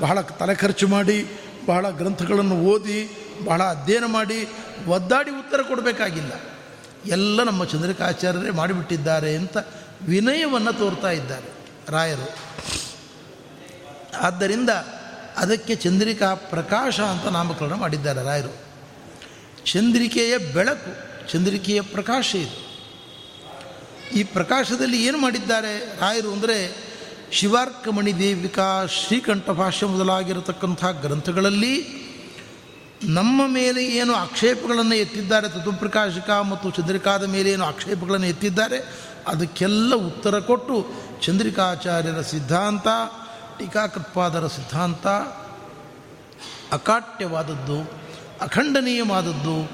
ಬಹಳ 0.00 0.20
ತಲೆ 0.20 0.54
ಖರ್ಚು 0.54 0.88
ಮಾಡಿ 0.88 1.40
ಬಹಳ 1.66 1.90
ಗ್ರಂಥಗಳನ್ನು 1.90 2.54
ಓದಿ, 2.54 3.10
ಬಹಳ 3.44 3.62
ಅಧ್ಯಯನ 3.62 4.04
ಮಾಡಿ, 4.04 4.48
ಒದ್ದಾಡಿ 4.86 5.30
ಉತ್ತರ 5.30 5.62
ಕೊಡಬೇಕಾಗಿಲ್ಲ. 5.62 6.32
ಎಲ್ಲ 7.06 7.42
ನಮ್ಮ 7.42 7.64
ಚಂದ್ರಿಕಾಚಾರ್ಯರೇ 7.64 8.50
ಮಾಡಿಬಿಟ್ಟಿದ್ದಾರೆ 8.50 9.36
ಅಂತ 9.36 9.56
ವಿನಯವನ್ನು 10.02 10.72
ತೋರ್ತಾ 10.72 11.10
ಇದ್ದಾರೆ 11.10 11.48
ರಾಯರು. 11.88 12.34
ಆದ್ದರಿಂದ 14.20 14.70
ಅದಕ್ಕೆ 15.36 15.74
ಚಂದ್ರಿಕಾ 15.74 16.34
ಪ್ರಕಾಶ 16.34 17.00
ಅಂತ 17.00 17.26
ನಾಮಕರಣ 17.26 17.74
ಮಾಡಿದ್ದಾರೆ 17.74 18.22
ರಾಯರು. 18.22 18.56
ಚಂದ್ರಿಕೆಯ 19.64 20.38
ಬೆಳಕು, 20.38 20.92
ಚಂದ್ರಿಕೆಯ 21.32 21.80
ಪ್ರಕಾಶ 21.80 22.34
ಇದು. 22.34 22.66
ಈ 24.14 24.22
ಪ್ರಕಾಶದಲ್ಲಿ 24.22 25.06
ಏನು 25.06 25.18
ಮಾಡಿದ್ದಾರೆ 25.18 26.00
ರಾಯರು 26.00 26.32
ಅಂದರೆ 26.32 26.85
ಶಿವಾರ್ಕಮಣಿ 27.32 28.18
ದೇವಿಕಾ 28.18 28.86
ಶ್ರೀಕಂಠ 28.86 29.50
ಭಾಷ್ಯ 29.50 29.86
ಮೊದಲಾಗಿರತಕ್ಕಂಥ 29.86 30.84
ಗ್ರಂಥಗಳಲ್ಲಿ 30.84 32.06
ನಮ್ಮ 33.04 33.42
ಮೇಲೆ 33.46 33.86
ಏನು 33.86 34.14
ಆಕ್ಷೇಪಗಳನ್ನು 34.14 34.94
ಎತ್ತಿದ್ದಾರೆ, 34.94 35.48
ತತ್ವಪ್ರಕಾಶಿಕ 35.48 36.30
ಮತ್ತು 36.30 36.70
ಚಂದ್ರಿಕಾದ 36.70 37.24
ಮೇಲೆ 37.24 37.50
ಏನು 37.50 37.64
ಆಕ್ಷೇಪಗಳನ್ನು 37.64 38.26
ಎತ್ತಿದ್ದಾರೆ, 38.26 38.78
ಅದಕ್ಕೆಲ್ಲ 39.26 39.94
ಉತ್ತರ 39.94 40.38
ಕೊಟ್ಟು 40.38 40.86
ಚಂದ್ರಿಕಾಚಾರ್ಯರ 41.22 42.20
ಸಿದ್ಧಾಂತ, 42.20 42.86
ಟೀಕಾಕೃತ್ಪಾದರ 43.58 44.46
ಸಿದ್ಧಾಂತ, 44.46 45.06
ಅಕಾಟ್ಯವಾದದ್ದು, 46.72 47.92
ಅಖಂಡನೀಯವಾದದ್ದು, 48.40 49.70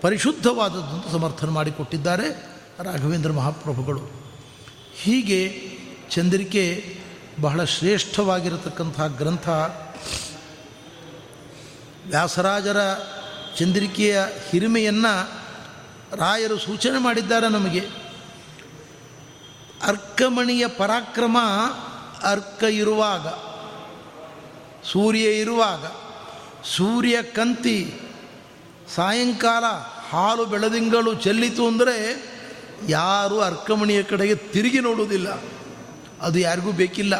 ಪರಿಶುದ್ಧವಾದದ್ದು 0.00 1.12
ಸಮರ್ಥನೆ 1.12 1.50
ಮಾಡಿಕೊಟ್ಟಿದ್ದಾರೆ 1.50 2.56
ರಾಘವೇಂದ್ರ 2.84 3.32
ಮಹಾಪ್ರಭುಗಳು. 3.32 4.10
ಹೀಗೆ 5.02 5.65
ಚಂದ್ರಿಕೆ 6.10 6.96
ಬಹಳ 7.40 7.64
ಶ್ರೇಷ್ಠವಾಗಿರತಕ್ಕಂಥ 7.64 9.00
ಗ್ರಂಥ. 9.00 9.48
ವ್ಯಾಸರಾಜರ 12.08 12.76
ಚಂದ್ರಿಕೆಯ 13.58 14.22
ಹಿರಿಮೆಯನ್ನು 14.50 15.30
ರಾಯರು 16.16 16.58
ಸೂಚನೆ 16.58 16.98
ಮಾಡಿದ್ದಾರೆ 16.98 17.48
ನಮಗೆ. 17.48 17.80
ಅರ್ಕಮಣಿಯ 19.82 20.66
ಪರಾಕ್ರಮ 20.66 21.38
ಅರ್ಕ 22.22 22.62
ಇರುವಾಗ, 22.62 23.26
ಸೂರ್ಯ 24.86 25.20
ಇರುವಾಗ, 25.20 25.84
ಸೂರ್ಯ 26.66 27.22
ಕಂತಿ 27.22 28.00
ಸಾಯಂಕಾಲ 28.94 29.64
ಹಾಲು 30.08 30.44
ಬೆಳದಿಂಗಳು 30.44 31.14
ಚೆಲ್ಲಿತು 31.14 31.66
ಅಂದರೆ 31.66 31.96
ಯಾರು 32.88 33.40
ಅರ್ಕಮಣಿಯ 33.40 34.02
ಕಡೆಗೆ 34.02 34.34
ತಿರುಗಿ 34.34 34.80
ನೋಡುವುದಿಲ್ಲ. 34.80 35.55
ಅದು 36.20 36.38
ಯಾರಿಗೂ 36.38 36.72
ಬೇಕಿಲ್ಲ. 36.72 37.16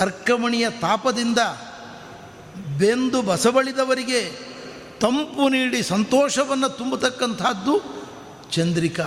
ಅರ್ಕಮಣಿಯ 0.00 0.70
ತಾಪದಿಂದ 0.70 1.38
ಬೆಂದು 2.78 3.22
ಬಸವಳಿದವರಿಗೆ 3.22 4.48
ತಂಪು 5.00 5.48
ನೀಡಿ 5.48 5.82
ಸಂತೋಷವನ್ನು 5.82 6.68
ತುಂಬತಕ್ಕಂಥದ್ದು 6.68 7.98
ಚಂದ್ರಿಕಾ, 8.50 9.04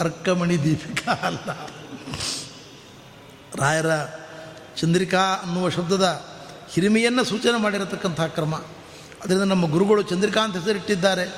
ಅರ್ಕಮಣಿ 0.00 0.62
ದೀಪಿಕಾ 0.64 1.12
ಅಲ್ಲ. 1.12 1.70
ರಾಯರ 3.54 3.86
ಚಂದ್ರಿಕಾ 4.76 5.18
ಅನ್ನುವ 5.18 5.68
ಶಬ್ದದ 5.68 6.24
ಹಿರಿಮೆಯನ್ನು 6.70 7.24
ಸೂಚನೆ 7.24 7.60
ಮಾಡಿರತಕ್ಕಂಥ 7.60 8.20
ಕ್ರಮ. 8.20 8.54
ಅದರಿಂದ 9.22 9.42
ನಮ್ಮ 9.42 9.70
ಗುರುಗಳು 9.70 10.02
ಚಂದ್ರಿಕಾ 10.02 10.40
ಅಂತ 10.40 10.56
ಹೆಸರಿಟ್ಟಿದ್ದಾರೆ. 10.56 11.34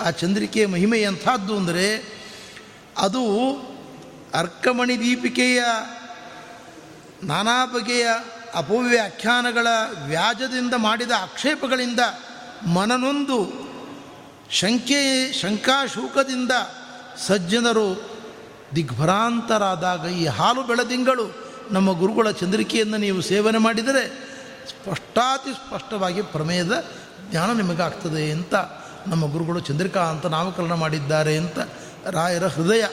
ಆ 0.00 0.10
ಚಂದ್ರಿಕೆಯ 0.10 0.66
ಮಹಿಮೆ 0.66 0.98
ಎಂಥದ್ದು 0.98 1.56
ಅಂದರೆ 1.56 2.18
ಅದು 2.98 3.22
ಅರ್ಕಮಣಿ 4.34 5.00
ದೀಪಿಕೆಯ 5.00 5.62
ನಾನಾ 7.24 7.66
ಬಗೆಯ 7.66 8.08
ಅಪವ್ಯಾಖ್ಯಾನಗಳ 8.54 9.66
ವ್ಯಾಜದಿಂದ 10.06 10.74
ಮಾಡಿದ 10.76 11.10
ಆಕ್ಷೇಪಗಳಿಂದ 11.10 12.00
ಮನನೊಂದು 12.66 13.68
ಶಂಕೆ, 14.50 15.32
ಶಂಕಾಶೂಕದಿಂದ 15.32 16.50
ಸಜ್ಜನರು 17.26 18.18
ದಿಗ್ಭ್ರಾಂತರಾದಾಗ 18.76 20.06
ಈ 20.06 20.26
ಹಾಲು 20.26 20.62
ಬೆಳದಿಂಗಳು 20.62 21.48
ನಮ್ಮ 21.70 21.92
ಗುರುಗಳ 21.92 22.30
ಚಂದ್ರಿಕೆಯನ್ನು 22.30 22.96
ನೀವು 22.96 23.20
ಸೇವನೆ 23.20 23.58
ಮಾಡಿದರೆ 23.58 24.28
ಸ್ಪಷ್ಟಾತಿ 24.68 25.52
ಸ್ಪಷ್ಟವಾಗಿ 25.52 26.22
ಪ್ರಮೇಯದ 26.22 26.84
ಜ್ಞಾನ 27.30 27.52
ನಿಮಗಾಗ್ತದೆ 27.52 28.30
ಅಂತ 28.30 28.54
ನಮ್ಮ 29.06 29.32
ಗುರುಗಳು 29.32 29.60
ಚಂದ್ರಿಕಾ 29.60 30.00
ಅಂತ 30.00 30.26
ನಾಮಕರಣ 30.26 30.72
ಮಾಡಿದ್ದಾರೆ 30.72 31.36
ಅಂತ 31.36 31.58
ರಾಯರ 32.06 32.46
ಹೃದಯ. 32.46 32.86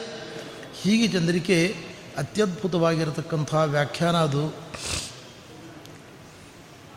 ಹೀಗೆ 0.82 1.08
ಚಂದ್ರಿಕೆ 1.08 1.76
ಅತ್ಯದ್ಭುತವಾಗಿರತಕ್ಕಂಥ 2.18 3.54
ವ್ಯಾಖ್ಯಾನ 3.54 4.16
ಅದು. 4.16 4.54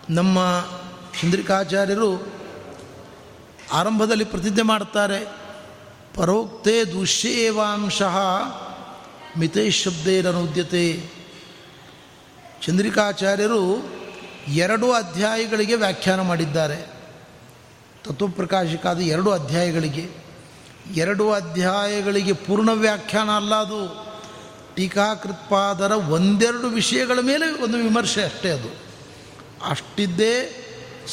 ನಮ್ಮ 0.09 0.67
ಚಂದ್ರಿಕಾಚಾರ್ಯರು 1.21 2.27
ಆರಂಭದಲ್ಲಿ 3.73 4.23
ಪ್ರತಿಜ್ಞೆ 4.23 4.61
ಮಾಡ್ತಾರೆ 4.61 5.35
ಪರೋಕ್ತೆ 6.15 6.83
ದುಷ್ಯೇವಾಂಶಃ 6.83 8.17
ಮಿತೈಶಬ್ದೇರನುದ್ಯತೆ 9.37 11.09
ಚಂದ್ರಿಕಾಚಾರ್ಯರು 12.61 13.91
ಎರಡು 14.47 14.91
ಅಧ್ಯಾಯಗಳಿಗೆ 14.91 15.75
ವ್ಯಾಖ್ಯಾನ 15.75 16.21
ಮಾಡಿದ್ದಾರೆ. 16.21 16.75
ತತ್ವಪ್ರಕಾಶಿಕಾದ 18.03 18.99
ಎರಡು 18.99 19.31
ಅಧ್ಯಾಯಗಳಿಗೆ. 19.31 20.09
ಎರಡು 20.95 21.31
ಅಧ್ಯಾಯಗಳಿಗೆ 21.31 22.33
ಪೂರ್ಣ 22.33 22.69
ವ್ಯಾಖ್ಯಾನ 22.69 23.29
ಅಲ್ಲ 23.29 23.55
ಅದು. 23.55 24.08
ಟೀಕಾಕೃತ್ಪಾದರ 24.79 25.91
ಒಂದೆರಡು 25.91 26.67
ವಿಷಯಗಳ 26.67 27.19
ಮೇಲೆ 27.21 27.63
ಒಂದು 27.63 27.77
ವಿಮರ್ಶೆ 27.77 28.23
ಅಷ್ಟೇ 28.23 28.49
ಅದು. 28.49 28.67
ಅಷ್ಟಿದ್ದೇ 29.69 30.65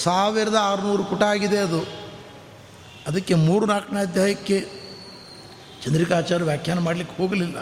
ಸಾವಿರದ 0.02 0.54
ಆರುನೂರು 0.60 1.04
ಪುಟ 1.04 1.22
ಆಗಿದೆ 1.22 1.58
ಅದು. 1.58 1.80
ಅದಕ್ಕೆ 3.06 3.34
ಮೂರು 3.34 3.66
ನಾಲ್ಕನೇ 3.66 4.00
ಅಧ್ಯಾಯಕ್ಕೆ 4.00 4.60
ಚಂದ್ರಿಕಾಚಾರ್ಯ 5.84 6.44
ವ್ಯಾಖ್ಯಾನ 6.44 6.78
ಮಾಡಲಿಕ್ಕೆ 6.78 7.22
ಹೋಗಲಿಲ್ಲ. 7.22 7.58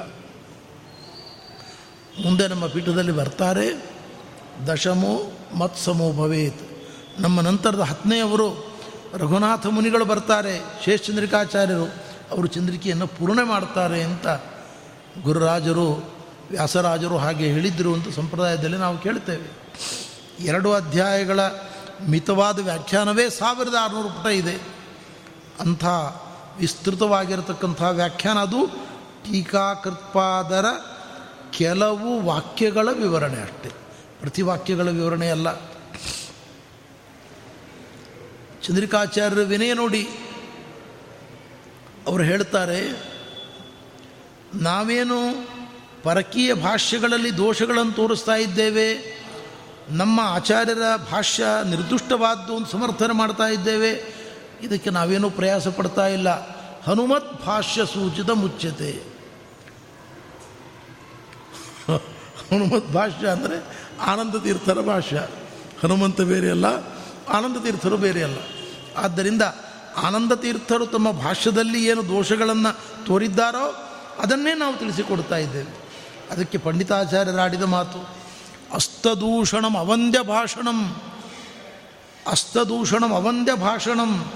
ಮುಂದೆ 2.25 2.49
ನಮ್ಮ 2.49 2.67
ಪೀಠದಲ್ಲಿ 2.67 3.13
ಬರ್ತಾರೆ, 3.13 3.91
ದಶಮೋ 4.67 5.33
ಮತ್ಸಮೋ 5.55 6.13
ಭವೇತ್. 6.13 6.63
ನಮ್ಮ 7.21 7.41
ನಂತರದ 7.41 7.81
ಹತ್ತನೆಯವರು 7.81 8.77
ರಘುನಾಥ 9.15 9.67
ಮುನಿಗಳು 9.67 10.05
ಬರ್ತಾರೆ, 10.05 10.85
ಶೇಷಚಂದ್ರಿಕಾಚಾರ್ಯರು. 10.85 11.85
ಅವರು 12.31 12.47
ಚಂದ್ರಿಕೆಯನ್ನು 12.47 13.07
ಪೂರ್ಣೆ 13.07 13.43
ಮಾಡ್ತಾರೆ 13.43 14.03
ಅಂತ 14.03 14.27
ಗುರುರಾಜರು, 15.23 16.15
ವ್ಯಾಸರಾಜರು 16.51 17.19
ಹಾಗೆ 17.19 17.47
ಹೇಳಿದ್ರು 17.47 17.95
ಅಂತ 17.95 18.15
ಸಂಪ್ರದಾಯದಲ್ಲಿ 18.15 18.77
ನಾವು 18.77 18.99
ಕೇಳ್ತೇವೆ. 18.99 19.65
ಎರಡು 20.45 20.73
ಅಧ್ಯಾಯಗಳ 20.73 21.41
ಮಿತವಾದ 22.09 22.59
ವ್ಯಾಖ್ಯಾನವೇ 22.59 23.31
ಸಾವಿರದ 23.31 23.75
ಆರುನೂರು 23.81 24.09
ಪುಟ 24.09 24.27
ಇದೆ. 24.27 24.63
ಅಂಥ 25.61 25.85
ವಿಸ್ತೃತವಾಗಿರತಕ್ಕಂಥ 26.59 27.83
ವ್ಯಾಖ್ಯಾನ 27.91 28.39
ಅದು. 28.39 28.67
ಟೀಕಾಕೃತ್ಪಾದರ 29.25 30.65
ಕೆಲವು 31.51 32.23
ವಾಕ್ಯಗಳ 32.23 32.89
ವಿವರಣೆ 32.93 33.43
ಅಷ್ಟೆ. 33.43 33.69
ಪ್ರತಿ 34.21 34.43
ವಾಕ್ಯಗಳ 34.43 34.89
ವಿವರಣೆ 34.89 35.31
ಅಲ್ಲ. 35.31 35.55
ಚಂದ್ರಿಕಾಚಾರ್ಯರ 38.63 39.39
ವಿನಯ 39.39 39.75
ನೋಡಿ. 39.75 40.03
ಅವರು 42.07 42.23
ಹೇಳ್ತಾರೆ 42.23 43.14
ನಾವೇನು 44.63 45.19
ಪರಕೀಯ 46.03 46.55
ಭಾಷ್ಯಗಳಲ್ಲಿ 46.55 47.31
ದೋಷಗಳನ್ನು 47.37 47.93
ತೋರಿಸ್ತಾ 47.93 48.35
ಇದ್ದೇವೆ, 48.37 48.89
ನಮ್ಮ 49.91 50.21
ಆಚಾರ್ಯರ 50.21 50.85
ಭಾಷ್ಯ 51.13 51.45
ನಿರ್ದುಷ್ಟವಾದ್ದು 51.71 52.57
ಅಂತ 52.57 52.69
ಸಮರ್ಥನೆ 52.71 53.13
ಮಾಡ್ತಾ 53.13 53.47
ಇದ್ದೇವೆ, 53.49 53.93
ಇದಕ್ಕೆ 54.63 54.91
ನಾವೇನೂ 54.91 55.31
ಪ್ರಯಾಸ 55.31 55.69
ಪಡ್ತಾ 55.69 56.07
ಇಲ್ಲ. 56.07 56.29
ಹನುಮತ್ 56.83 57.47
ಭಾಷ್ಯ 57.47 57.87
ಸೂಚಿತ 57.87 58.31
ಮುಚ್ಚತೆ 58.31 58.91
ಹನುಮತ್ 62.51 62.91
ಭಾಷ್ಯ 62.93 63.27
ಅಂದರೆ 63.27 63.57
ಆನಂದ 64.01 64.35
ತೀರ್ಥರ 64.37 64.81
ಭಾಷ್ಯ. 64.81 65.17
ಹನುಮಂತ 65.83 66.21
ಬೇರೆ 66.21 66.51
ಅಲ್ಲ 66.51 66.67
ಆನಂದ 67.29 67.57
ತೀರ್ಥರು 67.57 67.97
ಬೇರೆ 67.97 68.23
ಅಲ್ಲ 68.23 68.39
ಆದ್ದರಿಂದ 68.97 69.43
ಆನಂದ 69.97 70.33
ತೀರ್ಥರು 70.33 70.87
ತಮ್ಮ 70.87 71.11
ಭಾಷ್ಯದಲ್ಲಿ 71.11 71.85
ಏನು 71.85 72.09
ದೋಷಗಳನ್ನು 72.09 73.05
ತೋರಿದ್ದಾರೋ 73.07 73.67
ಅದನ್ನೇ 74.19 74.55
ನಾವು 74.55 74.77
ತಿಳಿಸಿಕೊಡ್ತಾ 74.77 75.37
ಇದ್ದೇವೆ. 75.37 75.85
ಅದಕ್ಕೆ 76.31 76.59
ಪಂಡಿತಾಚಾರ್ಯರಾಡಿದ 76.59 77.63
ಮಾತು, 77.63 78.09
ಅಸ್ತದೂಷಣಂ 78.75 79.77
ಅವಂದ್ಯ 79.77 80.23
ಭಾಷಣಂ, 80.23 80.97
ಅಸ್ತದೂಷಣಂ 82.27 83.13
ಅವಂದ್ಯ 83.15 83.55
ಭಾಷಣಂ 83.55 84.33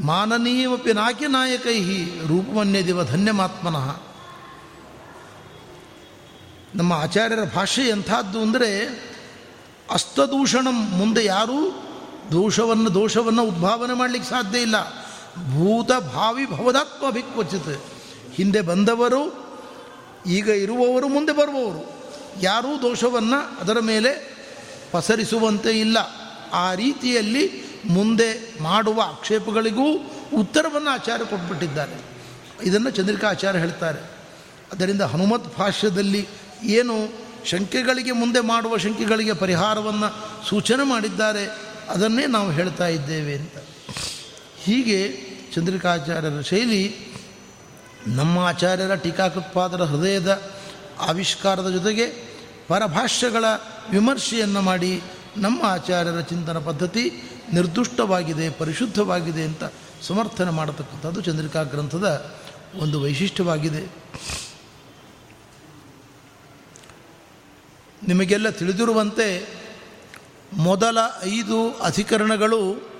ಮಾನನೀಯವಪಿ 0.00 0.92
ನಾಕಿ 0.92 1.26
ನಾಯಕೈ 1.26 1.80
ರೂಪವನ್ಯದಿವ 2.04 3.04
ಧನ್ಯಮಾತ್ಮನಃ. 3.04 4.00
ನಮ್ಮ 6.74 6.92
ಆಚಾರ್ಯರ 6.92 7.44
ಭಾಷೆ 7.54 7.82
ಎಂಥದ್ದು 7.82 8.40
ಅಂದರೆ, 8.40 8.86
ಅಸ್ತದೂಷಣಂ 9.90 10.90
ಮುಂದೆ 10.90 11.24
ಯಾರೂ 11.24 11.88
ದೋಷವನ್ನು 12.32 12.94
ದೋಷವನ್ನು 12.94 13.42
ಉದ್ಭಾವನೆ 13.42 13.94
ಮಾಡಲಿಕ್ಕೆ 13.94 14.30
ಸಾಧ್ಯ 14.30 14.58
ಇಲ್ಲ. 14.58 14.90
ಭೂತ 15.32 15.92
ಭಾವಿ 16.14 16.46
ಭವದಾತ್ಮ 16.46 17.10
ಭಿಕ್ವಚಿತ್ 17.10 17.91
ಹಿಂದೆ 18.34 18.60
ಬಂದವರು, 18.60 19.22
ಈಗ 20.26 20.48
ಇರುವವರು, 20.48 21.08
ಮುಂದೆ 21.08 21.32
ಬರುವವರು. 21.32 22.02
ಯಾರೂ 22.42 22.82
ದೋಷವನ್ನು 22.82 23.60
ಅದರ 23.60 23.76
ಮೇಲೆ 23.80 24.36
ಪಸರಿಸುವಂತೆ 24.90 25.80
ಇಲ್ಲ. 25.80 25.98
ಆ 26.52 26.74
ರೀತಿಯಲ್ಲಿ 26.74 27.64
ಮುಂದೆ 27.84 28.62
ಮಾಡುವ 28.62 29.00
ಆಕ್ಷೇಪಗಳಿಗೂ 29.00 29.86
ಉತ್ತರವನ್ನು 30.34 30.90
ಆಚಾರ್ಯ 30.90 31.24
ಕೊಟ್ಬಿಟ್ಟಿದ್ದಾರೆ. 31.24 32.00
ಇದನ್ನು 32.62 32.90
ಚಂದ್ರಿಕಾ 32.90 33.28
ಆಚಾರ್ಯ 33.28 33.58
ಹೇಳ್ತಾರೆ. 33.58 33.98
ಅದರಿಂದ 34.72 35.02
ಹನುಮತ್ 35.02 35.56
ಭಾಷ್ಯದಲ್ಲಿ 35.56 36.28
ಏನು 36.64 36.94
ಶಂಕೆಗಳಿಗೆ 37.44 38.12
ಮುಂದೆ 38.12 38.40
ಮಾಡುವ 38.40 38.76
ಶಂಕೆಗಳಿಗೆ 38.76 39.32
ಪರಿಹಾರವನ್ನು 39.32 40.08
ಸೂಚನೆ 40.48 40.82
ಮಾಡಿದ್ದಾರೆ, 40.82 41.50
ಅದನ್ನೇ 41.88 42.26
ನಾವು 42.26 42.50
ಹೇಳ್ತಾ 42.50 42.86
ಇದ್ದೇವೆ 42.86 43.34
ಅಂತ. 43.34 43.56
ಹೀಗೆ 44.58 45.08
ಚಂದ್ರಿಕಾಚಾರ್ಯರ 45.54 46.40
ಶೈಲಿ 46.40 47.11
ನಮ್ಮ 48.06 48.38
ಆಚಾರ್ಯರ 48.38 48.94
ಟೀಕಾಕೃತ್ಪಾದರ 48.94 49.82
ಹೃದಯದ 49.82 50.42
ಆವಿಷ್ಕಾರದ 50.98 51.70
ಜೊತೆಗೆ 51.70 52.06
ಪರಭಾಷ್ಯಗಳ 52.68 53.44
ವಿಮರ್ಶೆಯನ್ನು 53.90 54.60
ಮಾಡಿ 54.60 55.02
ನಮ್ಮ 55.36 55.62
ಆಚಾರ್ಯರ 55.66 56.20
ಚಿಂತನ 56.20 56.58
ಪದ್ಧತಿ 56.58 57.10
ನಿರ್ದುಷ್ಟವಾಗಿದೆ, 57.52 58.50
ಪರಿಶುದ್ಧವಾಗಿದೆ 58.50 59.44
ಅಂತ 59.44 59.64
ಸಮರ್ಥನೆ 60.02 60.50
ಮಾಡತಕ್ಕಂಥದ್ದು 60.50 61.20
ಚಂದ್ರಿಕಾ 61.20 61.62
ಗ್ರಂಥದ 61.62 62.32
ಒಂದು 62.78 63.02
ವೈಶಿಷ್ಟ್ಯವಾಗಿದೆ. 63.02 63.86
ನಿಮಗೆಲ್ಲ 68.08 68.50
ತಿಳಿದಿರುವಂತೆ 68.50 69.48
ಮೊದಲ 70.52 70.98
ಐದು 71.22 71.72
ಅಧಿಕರಣಗಳು 71.72 72.91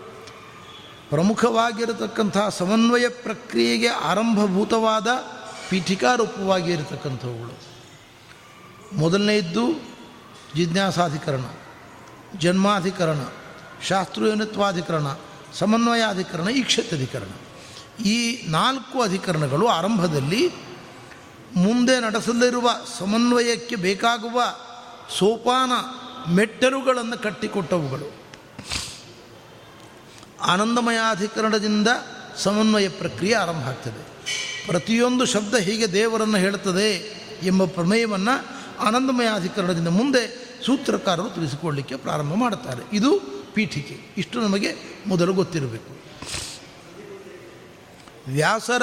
ಪ್ರಮುಖವಾಗಿರತಕ್ಕಂಥ 1.12 2.38
ಸಮನ್ವಯ 2.50 3.08
ಪ್ರಕ್ರಿಯೆಗೆ 3.08 3.88
ಆರಂಭಭೂತವಾದ 3.88 5.06
ಪೀಠಿಕಾರೂಪವಾಗಿ 5.70 6.72
ಇರತಕ್ಕಂಥವುಗಳು. 6.72 7.58
ಮೊದಲನೆಯದ್ದು 8.96 9.72
ಜಿಜ್ಞಾಸಾಧಿಕರಣ, 10.56 11.44
ಜನ್ಮಾಧಿಕರಣ 12.38 13.16
ಶಾಸ್ತ್ರೀಯನತ್ವಾಧಿಕರಣ 13.88 15.06
ಸಮನ್ವಯಾಧಿಕರಣ, 15.54 16.48
ಈಕ್ಷತ್ಯಧಿಕರಣ. 16.48 17.28
ಈ 18.04 18.50
ನಾಲ್ಕು 18.50 19.02
ಅಧಿಕರಣಗಳು 19.02 19.68
ಆರಂಭದಲ್ಲಿ 19.68 20.48
ಮುಂದೆ 21.56 22.00
ನಡೆಸಲಿರುವ 22.00 22.70
ಸಮನ್ವಯಕ್ಕೆ 22.98 23.74
ಬೇಕಾಗುವ 23.74 24.42
ಸೋಪಾನ 25.18 25.72
ಮೆಟ್ಟರುಗಳನ್ನು 26.32 27.22
ಕಟ್ಟಿಕೊಟ್ಟವುಗಳು. 27.22 28.21
ಆನಂದಮಯಾಧಿಕರಣದಿಂದ 30.44 31.88
ಸಮನ್ವಯ 32.36 32.88
ಪ್ರಕ್ರಿಯೆ 32.88 33.34
ಆರಂಭ 33.34 33.64
ಆಗ್ತದೆ. 33.64 34.12
ಪ್ರತಿಯೊಂದು 34.66 35.26
ಶಬ್ದ 35.26 35.54
ಹೀಗೆ 35.54 35.92
ದೇವರನ್ನು 35.92 36.38
ಹೇಳುತ್ತದೆ 36.38 37.22
ಎಂಬ 37.42 37.64
ಪ್ರಮೇಯವನ್ನು 37.64 38.62
ಆನಂದಮಯಾಧಿಕರಣದಿಂದ 38.82 39.88
ಮುಂದೆ 39.88 40.42
ಸೂತ್ರಕಾರರು 40.66 41.30
ತಿಳಿಸಿಕೊಳ್ಳಲಿಕ್ಕೆ 41.30 41.96
ಪ್ರಾರಂಭ 41.96 42.34
ಮಾಡುತ್ತಾರೆ. 42.34 42.96
ಇದು 42.96 43.20
ಪೀಠಿಕೆ. 43.54 44.14
ಇಷ್ಟು 44.16 44.40
ನಮಗೆ 44.40 44.74
ಮೊದಲು 45.06 45.32
ಗೊತ್ತಿರಬೇಕು. 45.32 46.02
ವ್ಯಾಸರ 48.32 48.82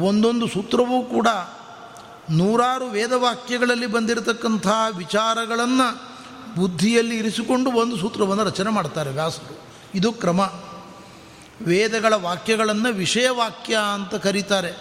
ಒಂದೊಂದು 0.00 0.48
ಸೂತ್ರವೂ 0.48 1.02
ಕೂಡ 1.02 1.28
ನೂರಾರು 2.30 2.86
ವೇದವಾಕ್ಯಗಳಲ್ಲಿ 2.86 3.86
ಬಂದಿರತಕ್ಕಂಥ 3.86 4.66
ವಿಚಾರಗಳನ್ನು 4.96 6.14
ಬುದ್ಧಿಯಲ್ಲಿ 6.54 7.16
ಇರಿಸಿಕೊಂಡು 7.16 7.72
ಒಂದು 7.72 7.96
ಸೂತ್ರವನ್ನು 7.96 8.44
ರಚನೆ 8.44 8.70
ಮಾಡ್ತಾರೆ 8.70 9.10
ವ್ಯಾಸರು. 9.10 9.63
ಇದು 9.94 10.12
ಕ್ರಮ. 10.12 10.40
ವೇದಗಳ 11.66 12.12
ವಾಕ್ಯಗಳನ್ನು 12.12 12.92
ವಿಷಯವಾಕ್ಯ 12.92 13.78
ಅಂತ 13.94 14.14
ಕರೀತಾರೆ. 14.14 14.72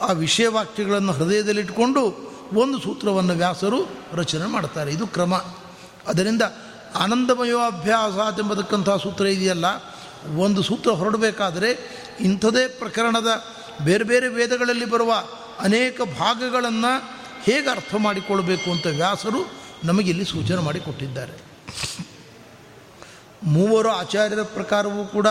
ಆ 0.00 0.12
ವಿಷಯವಾಕ್ಯಗಳನ್ನು 0.12 1.12
ಹೃದಯದಲ್ಲಿಟ್ಟುಕೊಂಡು 1.12 2.32
ಒಂದು 2.52 2.80
ಸೂತ್ರವನ್ನು 2.80 3.34
ವ್ಯಾಸರು 3.34 3.88
ರಚನೆ 4.12 4.46
ಮಾಡ್ತಾರೆ. 4.46 4.92
ಇದು 4.92 5.06
ಕ್ರಮ. 5.06 5.34
ಅದರಿಂದ 6.06 6.42
ಆನಂದಮಯೋಭ್ಯಾಸ 6.94 8.38
ಎಂಬತಕ್ಕಂಥ 8.38 8.88
ಸೂತ್ರ 8.90 9.26
ಇದೆಯಲ್ಲ, 9.26 9.64
ಒಂದು 10.36 10.62
ಸೂತ್ರ 10.62 10.90
ಹೊರಡಬೇಕಾದರೆ 10.90 11.70
ಇಂಥದೇ 12.20 12.68
ಪ್ರಕರಣದ 12.68 13.44
ಬೇರೆ 13.84 14.04
ಬೇರೆ 14.04 14.28
ವೇದಗಳಲ್ಲಿ 14.28 14.84
ಬರುವ 14.84 15.12
ಅನೇಕ 15.60 16.00
ಭಾಗಗಳನ್ನು 16.18 16.92
ಹೇಗೆ 17.42 17.70
ಅರ್ಥ 17.70 17.94
ಮಾಡಿಕೊಳ್ಬೇಕು 17.98 18.70
ಅಂತ 18.70 18.86
ವ್ಯಾಸರು 18.86 19.50
ನಮಗಿಲ್ಲಿ 19.84 20.24
ಸೂಚನೆ 20.24 20.56
ಮಾಡಿಕೊಟ್ಟಿದ್ದಾರೆ. 20.56 21.32
ಮೂವರು 23.44 23.88
ಆಚಾರ್ಯರ 23.88 24.42
ಪ್ರಕಾರವೂ 24.42 25.04
ಕೂಡ 25.04 25.26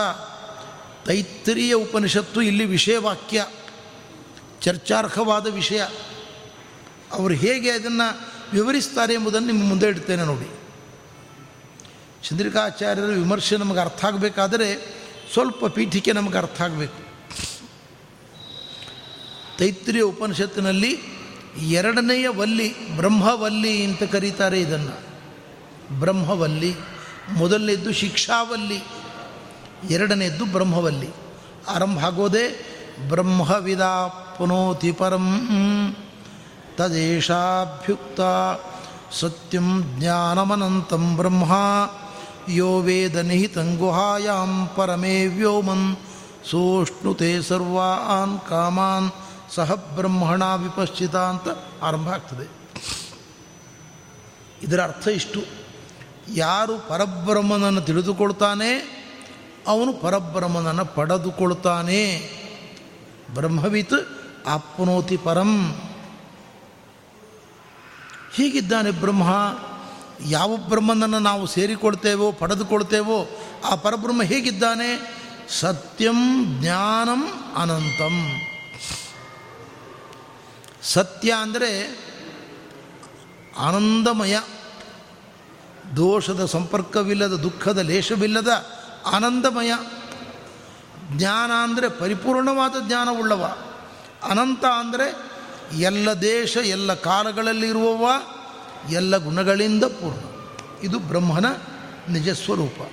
ತೈತ್ತರಿಯ 1.06 1.72
ಉಪನಿಷತ್ತು 1.72 2.42
ಇಲ್ಲಿ 2.42 2.64
ವಿಷಯವಾಕ್ಯ 2.64 3.46
ಚರ್ಚಾರ್ಹವಾದ 4.60 5.46
ವಿಷಯ. 5.46 5.82
ಅವರು 7.12 7.34
ಹೇಗೆ 7.34 7.70
ಅದನ್ನು 7.70 8.32
ವಿವರಿಸ್ತಾರೆ 8.52 9.14
ಎಂಬುದನ್ನು 9.14 9.46
ನಿಮ್ಮ 9.46 9.68
ಮುಂದೆ 9.68 9.86
ಇಡ್ತೇನೆ 9.86 10.24
ನೋಡಿ. 10.24 10.50
ಚಂದ್ರಿಕಾಚಾರ್ಯರ 12.28 13.04
ವಿಮರ್ಶೆ 13.04 13.56
ನಮಗೆ 13.56 13.80
ಅರ್ಥ 13.80 14.04
ಆಗಬೇಕಾದರೆ 14.04 14.94
ಸ್ವಲ್ಪ 15.32 15.66
ಪೀಠಿಕೆ 15.66 16.12
ನಮಗೆ 16.12 16.38
ಅರ್ಥ 16.38 16.62
ಆಗಬೇಕು. 16.62 17.12
ತೈತ್ರಿಯ 19.58 20.02
ಉಪನಿಷತ್ತಿನಲ್ಲಿ 20.02 20.98
ಎರಡನೆಯ 21.62 22.28
ವಲ್ಲಿ 22.28 22.96
ಬ್ರಹ್ಮವಲ್ಲಿ 22.96 23.84
ಅಂತ 23.84 24.02
ಕರೀತಾರೆ 24.02 24.60
ಇದನ್ನು. 24.60 25.12
ಬ್ರಹ್ಮವಲ್ಲಿ 26.00 26.74
ಮೊದಲನೇದ್ದು 27.30 27.92
ಶಿಕ್ಷಾವಲ್ಲಿ, 27.92 28.84
ಎರಡನೇದ್ದು 29.90 30.46
ಬ್ರಹ್ಮವಲ್ಲಿ. 30.46 31.10
ಆರಂಭ 31.68 32.04
ಆಗೋದೇ 32.04 32.66
ಬ್ರಹ್ಮವಿದ 33.08 33.80
ಪುನೋತಿ 34.38 34.92
ಪರಂ 34.92 35.26
ತದೇಶಾಭ್ಯುಕ್ತ 36.76 38.20
ಸತ್ಯಂ 39.14 39.98
ಜ್ಞಾನಮನಂತಂ 39.98 41.16
ಬ್ರಹ್ಮ 41.16 41.52
ಯೋ 42.48 42.80
ವೇದ 42.80 43.16
ನಿಹಿತಂ 43.16 43.76
ಗುಹಾಯಾಂ 43.76 44.70
ಪರಮೇ 44.76 45.26
ವ್ಯೋಮನ್ 45.26 45.96
ಸೋಷ್ಣುತೆ 46.50 47.42
ಸರ್ವಾನ್ 47.42 48.48
ಕಾಮಾನ್ 48.48 49.10
ಸಹ 49.54 49.72
ಬ್ರಹ್ಮಣ 49.72 50.42
ವಿಪಶ್ಚಿತ 50.42 51.16
ಅಂತ 51.16 51.48
ಆರಂಭ 51.82 52.08
ಆಗ್ತದೆ. 52.08 52.50
ಇದರ 54.62 54.82
ಅರ್ಥ 54.82 55.08
ಇಷ್ಟು. 55.08 55.61
ಯಾರು 56.28 56.88
ಪರಬ್ರಹ್ಮನನ್ನು 56.88 57.80
ತಿಳಿದುಕೊಳ್ತಾನೆ, 57.80 59.02
ಅವನು 59.66 59.92
ಪರಬ್ರಹ್ಮನನ್ನು 59.92 60.84
ಪಡೆದುಕೊಳ್ತಾನೆ. 60.84 62.30
ಬ್ರಹ್ಮವಿತ್ 63.34 63.94
ಆಪ್ನೋತಿ 64.46 65.16
ಪರಂ. 65.16 65.72
ಹೀಗಿದ್ದಾನೆ 68.34 68.90
ಬ್ರಹ್ಮ, 68.90 69.30
ಯಾವ 70.26 70.56
ಬ್ರಹ್ಮನನ್ನು 70.56 71.18
ನಾವು 71.18 71.46
ಸೇರಿಕೊಳ್ತೇವೋ, 71.46 72.32
ಪಡೆದುಕೊಳ್ತೇವೋ, 72.32 73.26
ಆ 73.64 73.74
ಪರಬ್ರಹ್ಮ 73.74 74.22
ಹೇಗಿದ್ದಾನೆ, 74.22 75.22
ಸತ್ಯಂ 75.48 76.44
ಜ್ಞಾನಂ 76.60 77.26
ಅನಂತಂ. 77.56 78.40
ಸತ್ಯ 80.82 81.32
ಅಂದರೆ 81.40 81.98
ಆನಂದಮಯ 83.58 84.40
ದೋಷದ 85.96 86.44
ಸಂಪರ್ಕವಿಲ್ಲದ, 86.44 87.32
ದುಃಖದ 87.32 87.78
ಲೇಷವಿಲ್ಲದ, 87.78 88.66
ಆನಂದಮಯ. 89.06 89.72
ಜ್ಞಾನ 91.10 91.50
ಅಂದರೆ 91.62 91.88
ಪರಿಪೂರ್ಣವಾದ 91.88 92.74
ಜ್ಞಾನವುಳ್ಳವ. 92.86 93.56
ಅನಂತ 94.22 94.64
ಅಂದರೆ 94.64 95.32
ಎಲ್ಲ 95.78 96.12
ದೇಶ, 96.12 96.56
ಎಲ್ಲ 96.56 96.94
ಕಾಲಗಳಲ್ಲಿರುವವ 96.94 98.10
ಎಲ್ಲ 98.90 99.16
ಗುಣಗಳಿಂದ 99.16 99.84
ಪೂರ್ಣ. 99.84 100.18
ಇದು 100.82 100.98
ಬ್ರಹ್ಮನ 100.98 101.46
ನಿಜ 102.08 102.30
ಸ್ವರೂಪ. 102.30 102.90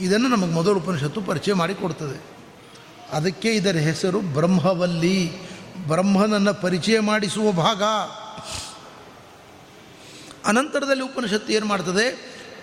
ಇದನ್ನು 0.00 0.28
ನಮಗೆ 0.28 0.52
ಮೊದಲು 0.52 0.76
ಉಪನಿಷತ್ತು 0.76 1.20
ಪರಿಚಯ 1.20 1.54
ಮಾಡಿಕೊಡ್ತದೆ 1.54 2.22
ಅದಕ್ಕೆ 3.12 3.50
ಇದರ 3.50 3.76
ಹೆಸರು 3.76 4.20
ಬ್ರಹ್ಮವಲ್ಲಿ. 4.20 5.48
ಬ್ರಹ್ಮನನ್ನು 5.88 6.54
ಪರಿಚಯ 6.54 7.00
ಮಾಡಿಸುವ 7.00 7.52
ಭಾಗ. 7.52 7.82
ಅನಂತರದಲ್ಲಿ 10.48 11.02
ಉಪನಿಷತ್ತು 11.02 11.52
ಏನು 11.52 11.66
ಮಾಡ್ತದೆ? 11.66 12.06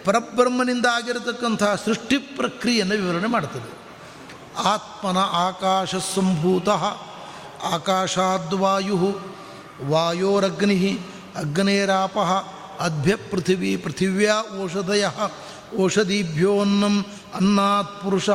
ಪರಬ್ರಹ್ಮನಿಂದ 0.06 0.86
ಆಗಿರತಕ್ಕಂತಹ 0.86 1.76
ಸೃಷ್ಟಿ 1.76 2.18
ಪ್ರಕ್ರಿಯೆಯನ್ನು 2.18 2.96
ವಿವರಣೆ 2.96 3.28
ಮಾಡ್ತದೆ. 3.28 3.70
ಆತ್ಮನ 4.58 5.18
ಆಕಾಶ 5.18 5.96
ಸಂಭೂತ, 5.96 6.70
ಆಕಾಶಾದ್ವಾಯು, 7.64 9.20
ವಾಯೋರಗ್ನಿ, 9.86 11.00
ಅಗ್ನೇರಾಪ 11.36 12.18
ಅದ್ಭ್ಯ 12.80 13.16
ಪೃಥಿವಿ 13.16 13.78
ಪೃಥಿವ್ಯಾ 13.78 14.42
ಓಷಧಯ 14.42 15.06
ಓಷಧೀಭ್ಯೋನ್ನ 15.76 16.84
ಅನ್ನಾತ್ 17.36 18.04
ಪುರುಷ, 18.04 18.30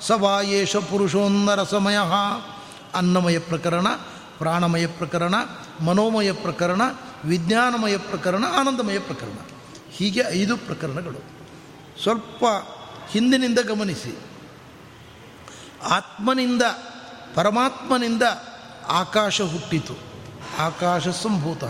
ಸ 0.00 0.10
ವಾಯೇಶ 0.10 0.76
ಪುರುಷೋನ್ನರಸಮಯ 0.76 1.98
ಅನ್ನಮಯ 2.94 3.38
ಪ್ರಕರಣ, 3.38 3.86
ಪ್ರಾಣಮಯ 4.38 4.86
ಪ್ರಕರಣ, 4.86 5.34
ಮನೋಮಯ 5.84 6.32
ಪ್ರಕರಣ 6.32 6.82
ವಿಜ್ಞಾನಮಯ 7.24 7.96
ಪ್ರಕರಣ, 7.96 8.44
ಆನಂದಮಯ 8.44 8.98
ಪ್ರಕರಣ. 8.98 9.38
ಹೀಗೆ 9.90 10.22
ಐದು 10.28 10.56
ಪ್ರಕರಣಗಳು. 10.56 11.18
ಸ್ವಲ್ಪ 12.02 12.44
ಹಿಂದಿನಿಂದ 13.10 13.58
ಗಮನಿಸಿ. 13.58 14.18
ಆತ್ಮನಿಂದ, 15.82 16.62
ಪರಮಾತ್ಮನಿಂದ 17.34 18.22
ಆಕಾಶ 18.88 19.40
ಹುಟ್ಟಿತು. 19.40 19.96
ಆಕಾಶ 20.58 21.08
ಸಂಭೂತ. 21.08 21.64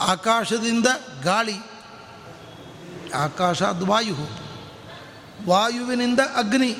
ಆಕಾಶದಿಂದ 0.00 0.86
ಗಾಳಿ. 1.22 1.54
ಆಕಾಶ 3.14 3.62
ಅದು 3.62 3.86
ವಾಯು. 3.86 4.14
ವಾಯುವಿನಿಂದ 5.46 6.20
ಅಗ್ನಿ. 6.20 6.76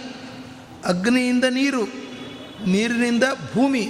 ಅಗ್ನಿಯಿಂದ 0.85 1.45
ನೀರು. 1.45 1.85
ನೀರಿನಿಂದ 2.67 3.23
ಭೂಮಿ. 3.55 3.87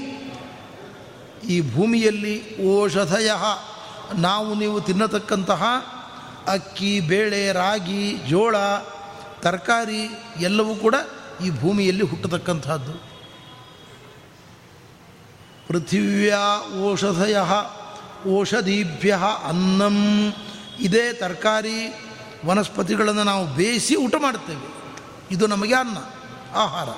ಈ 1.48 1.72
ಭೂಮಿಯಲ್ಲಿ 1.74 2.64
ಓಷಧಯ. 2.66 3.30
ನಾವು 4.12 4.54
ನೀವು 4.54 4.80
ತಿನ್ನತಕ್ಕಂತಹ 4.80 5.62
ಅಕ್ಕಿ, 6.48 7.00
ಬೇಳೆ, 7.00 7.52
ರಾಗಿ, 7.52 8.16
ಜೋಳ, 8.28 8.56
ತರಕಾರಿ 9.40 10.08
ಎಲ್ಲವೂ 10.40 10.74
ಕೂಡ 10.74 10.94
ಈ 11.46 11.50
ಭೂಮಿಯಲ್ಲಿ 11.50 12.02
ಹುಟ್ಟತಕ್ಕಂತಹದ್ದು. 12.02 12.92
ಪೃಥಿವ್ಯ 15.68 16.34
ಓಷಧಯ 16.78 17.36
ಓಷಧೀಭ್ಯ 18.28 19.18
ಅನ್ನಂ. 19.44 20.34
ಇದೇ 20.80 21.12
ತರಕಾರಿ 21.12 21.94
ವನಸ್ಪತಿಗಳನ್ನು 22.46 23.24
ನಾವು 23.24 23.46
ಬೇಯಿಸಿ 23.46 23.96
ಊಟ 23.96 24.14
ಮಾಡ್ತೇವೆ 24.18 24.74
ಇದು 25.30 25.46
ನಮಗೆ 25.46 25.74
ಅನ್ನ, 25.74 25.98
ಆಹಾರ. 26.54 26.88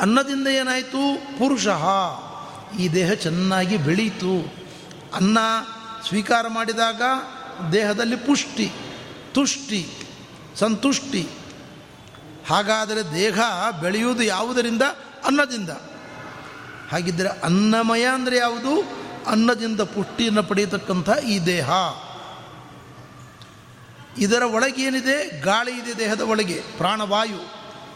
ಅನ್ನದಿಂದ 0.00 0.46
ಏನಾಯಿತು? 0.46 1.16
ಪುರುಷ 1.38 1.66
ಈ 2.78 2.88
ದೇಹ 2.88 3.12
ಚೆನ್ನಾಗಿ 3.12 3.76
ಬೆಳೀತು. 3.76 4.65
ಅನ್ನ 5.16 5.38
ಸ್ವೀಕಾರ 6.08 6.48
ಮಾಡಿದಾಗ 6.48 7.02
ದೇಹದಲ್ಲಿ 7.72 8.16
ಪುಷ್ಟಿ, 8.16 8.72
ತುಷ್ಟಿ, 9.32 10.08
ಸಂತುಷ್ಟಿ. 10.56 11.28
ಹಾಗಾದರೆ 12.48 13.14
ದೇಹ 13.14 13.40
ಬೆಳೆಯುವುದು 13.80 14.22
ಯಾವುದರಿಂದ? 14.22 14.82
ಅನ್ನದಿಂದ. 15.24 15.70
ಹಾಗಿದ್ದರೆ 16.90 17.28
ಅನ್ನಮಯ 17.28 18.04
ಅಂದರೆ 18.04 18.36
ಯಾವುದು? 18.36 18.82
ಅನ್ನದಿಂದ 19.30 19.80
ಪುಷ್ಟಿಯನ್ನು 19.80 20.42
ಪಡೆಯತಕ್ಕಂಥ 20.42 21.10
ಈ 21.10 21.46
ದೇಹ. 21.46 21.70
ಇದರ 24.18 24.42
ಒಳಗೇನಿದೆ 24.42 25.40
ಗಾಳಿ 25.40 25.72
ಇದೆ 25.72 25.98
ದೇಹದ 25.98 26.20
ಒಳಗೆ, 26.20 26.62
ಪ್ರಾಣವಾಯು. 26.76 27.54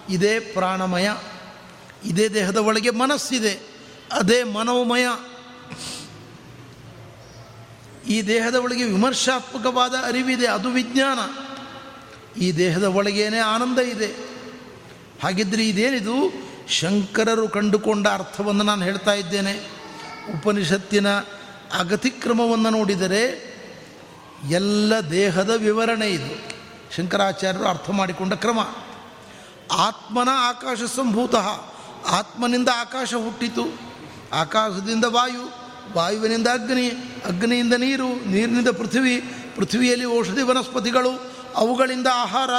ಇದೇ 0.09 0.41
ಪ್ರಾಣಮಯ. 0.41 1.11
ಇದೇ 2.05 2.29
ದೇಹದ 2.29 2.57
ಒಳಗೆ 2.57 2.91
ಮನಸ್ಸಿದೆ. 2.91 3.55
ಅದೇ 4.13 4.43
ಮನೋಮಯ. 4.43 5.07
ಈ 8.09 8.23
ದೇಹದ 8.23 8.55
ಒಳಗೆ 8.55 8.85
ವಿಮರ್ಶಾತ್ಮಕವಾದ 8.85 9.95
ಅರಿವಿದೆ, 9.95 10.47
ಅದು 10.47 10.69
ವಿಜ್ಞಾನ. 10.69 11.19
ಈ 12.41 12.53
ದೇಹದ 12.53 12.83
ಒಳಗೇನೆ 12.83 13.39
ಆನಂದ 13.39 13.79
ಇದೆ. 13.79 14.07
ಹಾಗಿದ್ರೆ 15.23 15.69
ಇದೇನಿದು? 15.69 16.51
ಶಂಕರರು 16.69 17.49
ಕಂಡುಕೊಂಡ 17.49 18.09
ಅರ್ಥವನ್ನು 18.09 18.65
ನಾನು 18.65 18.85
ಹೇಳ್ತಾ 18.85 19.13
ಇದ್ದೇನೆ. 19.13 19.53
ಉಪನಿಷತ್ತಿನ 20.39 21.09
ಅಗತಿಕ್ರಮವನ್ನು 21.79 22.71
ನೋಡಿದರೆ 22.71 23.51
ಎಲ್ಲ 24.51 25.01
ದೇಹದ 25.11 25.51
ವಿವರಣೆ 25.51 26.07
ಇದು. 26.07 26.51
ಶಂಕರಾಚಾರ್ಯರು 26.97 27.69
ಅರ್ಥ 27.69 27.91
ಮಾಡಿಕೊಂಡ 27.91 28.35
ಕ್ರಮ. 28.35 28.59
ಆತ್ಮನ 29.73 30.29
ಆಕಾಶ 30.33 30.79
ಸಂಭೂತ. 30.83 31.35
ಆತ್ಮನಿಂದ 32.07 32.69
ಆಕಾಶ 32.75 33.15
ಹುಟ್ಟಿತು. 33.15 33.81
ಆಕಾಶದಿಂದ 34.33 35.05
ವಾಯು. 35.05 35.60
ವಾಯುವಿನಿಂದ 35.93 36.47
ಅಗ್ನಿ, 36.47 36.89
ಅಗ್ನಿಯಿಂದ 37.25 37.73
ನೀರು, 37.73 38.31
ನೀರಿನಿಂದ 38.31 38.69
ಪೃಥ್ವಿ, 38.69 39.21
ಪೃಥ್ವಿಯಲ್ಲಿ 39.57 40.19
ಔಷಧಿ 40.19 40.43
ವನಸ್ಪತಿಗಳು, 40.43 41.33
ಅವುಗಳಿಂದ 41.57 42.07
ಆಹಾರ, 42.15 42.51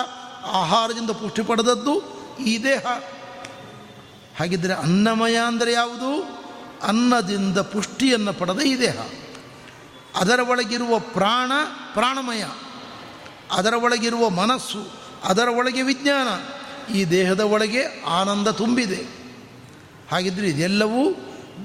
ಆಹಾರದಿಂದ 0.46 1.10
ಪುಷ್ಟಿ 1.10 1.42
ಪಡೆದದ್ದು 1.42 2.22
ಈ 2.38 2.64
ದೇಹ. 2.64 2.86
ಹಾಗಿದ್ದರೆ 4.40 4.74
ಅನ್ನಮಯ 4.74 5.36
ಅಂದರೆ 5.36 5.74
ಯಾವುದು? 5.74 6.42
ಅನ್ನದಿಂದ 6.84 7.58
ಪುಷ್ಟಿಯನ್ನು 7.58 8.34
ಪಡೆದ 8.34 8.60
ಈ 8.60 8.80
ದೇಹ. 8.80 8.98
ಅದರ 10.16 10.40
ಒಳಗಿರುವ 10.48 11.00
ಪ್ರಾಣ, 11.00 11.52
ಪ್ರಾಣಮಯ. 11.94 12.46
ಅದರ 13.52 13.74
ಒಳಗಿರುವ 13.74 14.30
ಮನಸ್ಸು, 14.30 14.88
ಅದರ 15.24 15.48
ಒಳಗೆ 15.48 15.82
ವಿಜ್ಞಾನ. 15.82 16.28
ಈ 16.94 17.06
ದೇಹದ 17.06 17.40
ಒಳಗೆ 17.40 18.04
ಆನಂದ 18.04 18.48
ತುಂಬಿದೆ. 18.48 19.22
ಹಾಗಿದ್ದರೆ 20.12 20.48
ಇದೆಲ್ಲವೂ 20.48 21.16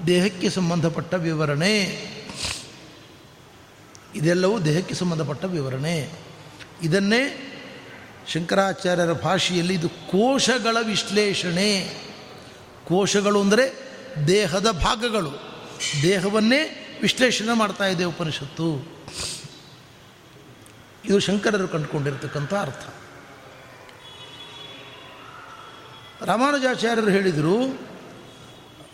ದೇಹಕ್ಕೆ 0.06 0.50
ಸಂಬಂಧಪಟ್ಟ 0.50 1.14
ವಿವರಣೆ. 1.14 2.06
ಇದೆಲ್ಲವೂ 4.14 4.60
ದೇಹಕ್ಕೆ 4.60 4.94
ಸಂಬಂಧಪಟ್ಟ 4.94 5.44
ವಿವರಣೆ. 5.44 6.10
ಇದನ್ನೇ 6.82 7.52
ಶಂಕರಾಚಾರ್ಯರ 8.28 9.12
ಭಾಷೆಯಲ್ಲಿ 9.12 9.74
ಇದು 9.74 9.88
ಕೋಶಗಳ 9.88 10.76
ವಿಶ್ಲೇಷಣೆ. 10.82 11.98
ಕೋಶಗಳು 12.88 13.40
ಅಂದರೆ 13.40 13.86
ದೇಹದ 14.26 14.70
ಭಾಗಗಳು. 14.70 15.30
ದೇಹವನ್ನೇ 16.02 16.82
ವಿಶ್ಲೇಷಣೆ 17.02 17.52
ಮಾಡ್ತಾ 17.52 17.86
ಇದೆ 17.86 18.04
ಉಪನಿಷತ್ತು. 18.04 18.96
ಇದು 21.04 21.18
ಶಂಕರರು 21.18 21.68
ಕಂಡುಕೊಂಡಿರ್ತಕ್ಕಂಥ 21.68 22.54
ಅರ್ಥ. 22.54 22.88
ರಾಮಾನುಜಾಚಾರ್ಯರು 26.22 27.10
ಹೇಳಿದರು 27.10 27.80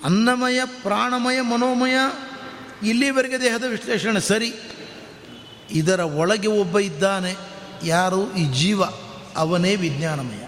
ಅನ್ನಮಯ, 0.05 0.61
ಪ್ರಾಣಮಯ, 0.65 1.41
ಮನೋಮಯ, 1.41 1.95
ಇಲ್ಲಿವರೆಗೆ 2.89 3.41
ದೇಹದ 3.41 3.65
ವಿಶ್ಲೇಷಣೆ 3.69 4.21
ಸರಿ. 4.21 4.53
ಇದರ 5.71 6.01
ಒಳಗೆ 6.01 6.49
ಒಬ್ಬ 6.49 6.79
ಇದ್ದಾನೆ, 6.79 7.37
ಯಾರು? 7.85 8.35
ಈ 8.35 8.53
ಜೀವ, 8.53 8.83
ಅವನೇ 9.37 9.77
ವಿಜ್ಞಾನಮಯ. 9.77 10.47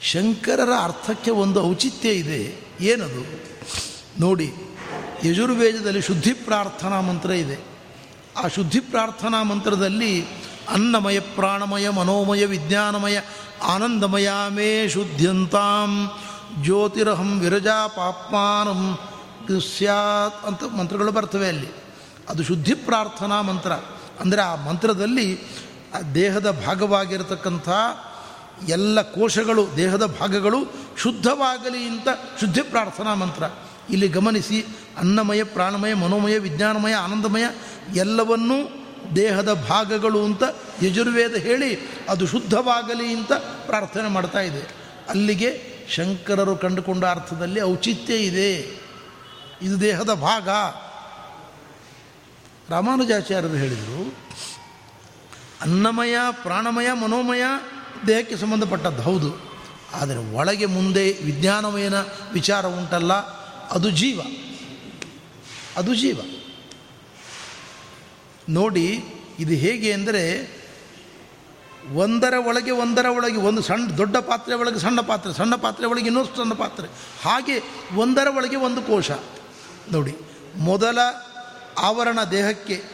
ಶಂಕರರ 0.00 0.70
ಅರ್ಥಕ್ಕೆ 0.82 1.30
ಒಂದು 1.30 1.62
ಔಚಿತ್ಯ 1.62 2.08
ಇದೆ. 2.08 2.66
ಏನದು? 2.80 3.42
ನೋಡಿ, 4.20 4.52
ಯಜುರ್ವೇದದಲ್ಲಿ 5.24 6.02
ಶುದ್ಧಿ 6.02 6.32
ಪ್ರಾರ್ಥನಾ 6.32 7.00
ಮಂತ್ರ 7.00 7.30
ಇದೆ. 7.30 7.64
ಆ 8.44 8.48
ಶುದ್ಧಿ 8.48 8.80
ಪ್ರಾರ್ಥನಾ 8.80 9.42
ಮಂತ್ರದಲ್ಲಿ 9.42 10.24
ಅನ್ನಮಯ, 10.68 11.20
ಪ್ರಾಣಮಯ, 11.20 11.88
ಮನೋಮಯ, 11.88 12.46
ವಿಜ್ಞಾನಮಯ, 12.46 13.20
ಆನಂದಮಯ, 13.62 14.30
ಮೇ 14.48 14.88
ಶುದ್ಧಂತಾಂ 14.88 16.10
ಜ್ಯೋತಿರಹಂ 16.60 17.40
ವಿರಜಾ 17.40 17.86
ಪಾಪ್ಮಾನಂ 17.86 18.98
ಸ್ಯಾತ್ 19.60 20.46
ಅಂತ 20.46 20.64
ಮಂತ್ರಗಳು 20.64 21.12
ಬರ್ತವೆ 21.12 21.48
ಅಲ್ಲಿ. 21.48 21.68
ಅದು 22.28 22.42
ಶುದ್ಧಿ 22.42 22.74
ಪ್ರಾರ್ಥನಾ 22.74 23.42
ಮಂತ್ರ. 23.42 23.72
ಅಂದರೆ 24.20 24.42
ಆ 24.42 24.54
ಮಂತ್ರದಲ್ಲಿ 24.54 25.40
ಆ 25.98 26.00
ದೇಹದ 26.14 26.64
ಭಾಗವಾಗಿರತಕ್ಕಂಥ 26.66 27.68
ಎಲ್ಲ 28.68 29.02
ಕೋಶಗಳು, 29.02 29.66
ದೇಹದ 29.76 30.16
ಭಾಗಗಳು 30.20 30.58
ಶುದ್ಧವಾಗಲಿ 30.98 31.82
ಅಂತ 31.82 32.08
ಶುದ್ಧಿ 32.40 32.62
ಪ್ರಾರ್ಥನಾ 32.62 33.14
ಮಂತ್ರ. 33.14 33.42
ಇಲ್ಲಿ 33.90 34.08
ಗಮನಿಸಿ, 34.08 34.66
ಅನ್ನಮಯ, 34.98 35.42
ಪ್ರಾಣಮಯ, 35.42 35.94
ಮನೋಮಯ, 35.94 36.38
ವಿಜ್ಞಾನಮಯ, 36.38 36.94
ಆನಂದಮಯ 36.94 37.42
ಎಲ್ಲವನ್ನೂ 37.94 38.86
ದೇಹದ 39.16 39.66
ಭಾಗಗಳು 39.68 40.24
ಅಂತ 40.24 40.42
ಯಜುರ್ವೇದ 40.82 41.34
ಹೇಳಿ 41.34 41.78
ಅದು 42.08 42.26
ಶುದ್ಧವಾಗಲಿ 42.26 43.12
ಅಂತ 43.12 43.32
ಪ್ರಾರ್ಥನೆ 43.66 44.08
ಮಾಡ್ತಾ 44.08 44.40
ಇದೆ. 44.40 44.74
ಅಲ್ಲಿಗೆ 45.08 45.71
ಶಂಕರರು 45.94 46.56
ಕಂಡುಕೊಂಡ 46.56 47.04
ಅರ್ಥದಲ್ಲಿ 47.04 47.60
ಔಚಿತ್ಯ 47.60 48.14
ಇದೆ. 48.14 48.52
ಇದು 49.62 49.80
ದೇಹದ 49.80 50.14
ಭಾಗ. 50.14 50.48
ರಾಮಾನುಜಾಚಾರ್ಯರು 52.70 53.54
ಹೇಳಿದರು, 53.54 54.16
ಅನ್ನಮಯ, 55.60 56.16
ಪ್ರಾಣಮಯ, 56.30 56.92
ಮನೋಮಯ 56.92 57.42
ದೇಹಕ್ಕೆ 58.06 58.36
ಸಂಬಂಧಪಟ್ಟದ್ದು 58.36 59.02
ಹೌದು. 59.02 59.30
ಆದರೆ 59.92 60.32
ಒಳಗೆ 60.32 60.66
ಮುಂದೆ 60.66 61.12
ವಿಜ್ಞಾನಮಯನ 61.12 61.98
ವಿಚಾರ 62.32 62.66
ಉಂಟಲ್ಲ, 62.66 63.12
ಅದು 63.68 63.90
ಜೀವ. 63.90 64.20
ಅದು 65.76 65.94
ಜೀವ. 65.94 66.20
ನೋಡಿ, 68.48 68.88
ಇದು 69.38 69.52
ಹೇಗೆ 69.52 69.92
ಅಂದರೆ 69.92 70.22
ಒಂದರ 71.90 72.34
ಒಳಗೆ 72.46 72.70
ಒಂದರ 72.70 73.06
ಒಳಗೆ 73.06 73.36
ಒಂದು 73.36 73.62
ಸಣ್ಣ 73.62 73.90
ದೊಡ್ಡ 73.90 74.16
ಪಾತ್ರೆ 74.16 74.54
ಒಳಗೆ 74.54 74.78
ಸಣ್ಣ 74.78 75.00
ಪಾತ್ರೆ 75.00 75.32
ಸಣ್ಣ 75.32 75.54
ಪಾತ್ರೆ 75.54 75.86
ಒಳಗೆ 75.86 76.06
ಇನ್ನೊಂದು 76.06 76.36
ಸಣ್ಣ 76.36 76.52
ಪಾತ್ರೆ. 76.52 76.88
ಹಾಗೆ 77.22 77.62
ಒಂದರ 77.94 78.26
ಒಳಗೆ 78.36 78.56
ಒಂದು 78.56 78.82
ಕೋಶ. 78.82 79.10
ನೋಡಿ, 79.92 80.16
ಮೊದಲ 80.56 80.98
ಆವರಣ 81.78 82.18
ದೇಹಕ್ಕೆ 82.30 82.84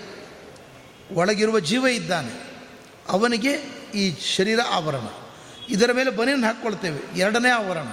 ಒಳಗಿರುವ 1.14 1.60
ಜೀವ 1.60 1.86
ಇದ್ದಾನೆ. 1.86 2.62
ಅವನಿಗೆ 3.08 3.52
ಈ 3.94 4.14
ಶರೀರ 4.36 4.60
ಆವರಣ. 4.70 5.06
ಇದರ 5.68 5.92
ಮೇಲೆ 5.92 6.10
ಬನಿನ 6.10 6.44
ಹಾಕ್ಕೊಳ್ತೇವೆ 6.46 7.18
ಎರಡನೇ 7.18 7.48
ಆವರಣ. 7.48 7.86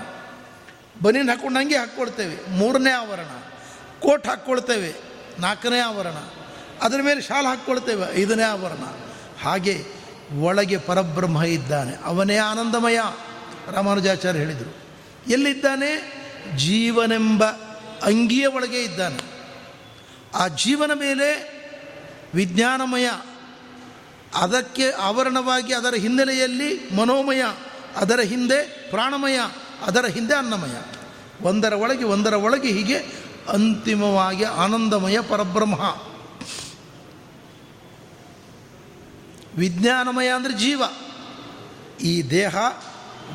ಬನಿನ 1.01 1.29
ಹಾಕ್ಕೊಂಡು 1.29 1.59
ಹಂಗೆ 1.59 1.77
ಹಾಕ್ಕೊಳ್ತೇವೆ 1.77 2.49
ಮೂರನೇ 2.49 2.91
ಆವರಣ. 2.91 3.27
ಕೋಟ್ 3.99 4.27
ಹಾಕ್ಕೊಳ್ತೇವೆ 4.27 4.95
ನಾಲ್ಕನೇ 5.39 5.79
ಆವರಣ. 5.79 6.15
ಅದರ 6.81 6.99
ಮೇಲೆ 7.01 7.21
ಶಾಲು 7.21 7.47
ಹಾಕ್ಕೊಳ್ತೇವೆ 7.47 8.21
ಐದನೇ 8.21 8.43
ಆವರಣ. 8.43 8.83
ಹಾಗೆ 9.43 10.04
ಒಳಗೆ 10.31 10.77
ಪರಬ್ರಹ್ಮ 10.77 11.43
ಇದ್ದಾನೆ. 11.43 11.95
ಅವನೇ 12.05 12.37
ಆನಂದಮಯ. 12.37 12.99
ರಾಮಾನುಜಾಚಾರ್ಯ 13.71 14.39
ಹೇಳಿದರು. 14.39 14.75
ಎಲ್ಲಿದ್ದಾನೆ? 15.31 16.15
ಜೀವನೆಂಬ 16.57 17.45
ಅಂಗಿಯ 18.03 18.47
ಒಳಗೆ 18.47 18.83
ಇದ್ದಾನೆ. 18.83 19.35
ಆ 20.35 20.47
ಜೀವನ 20.47 20.91
ಮೇಲೆ 20.93 21.55
ವಿಜ್ಞಾನಮಯ, 22.33 23.11
ಅದಕ್ಕೆ 24.35 24.91
ಆವರಣವಾಗಿ 24.91 25.73
ಅದರ 25.73 25.93
ಹಿನ್ನೆಲೆಯಲ್ಲಿ 25.93 26.95
ಮನೋಮಯ, 26.95 27.43
ಅದರ 27.95 28.19
ಹಿಂದೆ 28.19 28.89
ಪ್ರಾಣಮಯ, 28.89 29.39
ಅದರ 29.85 30.05
ಹಿಂದೆ 30.05 30.35
ಅನ್ನಮಯ. 30.35 30.81
ಒಂದರ 31.41 31.73
ಒಳಗೆ 31.73 32.03
ಒಂದರ 32.03 32.33
ಒಳಗೆ 32.33 32.71
ಹೀಗೆ 32.71 32.97
ಅಂತಿಮವಾಗಿ 33.49 34.43
ಆನಂದಮಯ 34.43 35.19
ಪರಬ್ರಹ್ಮ. 35.21 35.75
ವಿಜ್ಞಾನಮಯ 39.57 40.27
ಅಂದರೆ 40.27 40.53
ಜೀವ. 40.53 40.81
ಈ 42.03 42.21
ದೇಹ, 42.29 42.55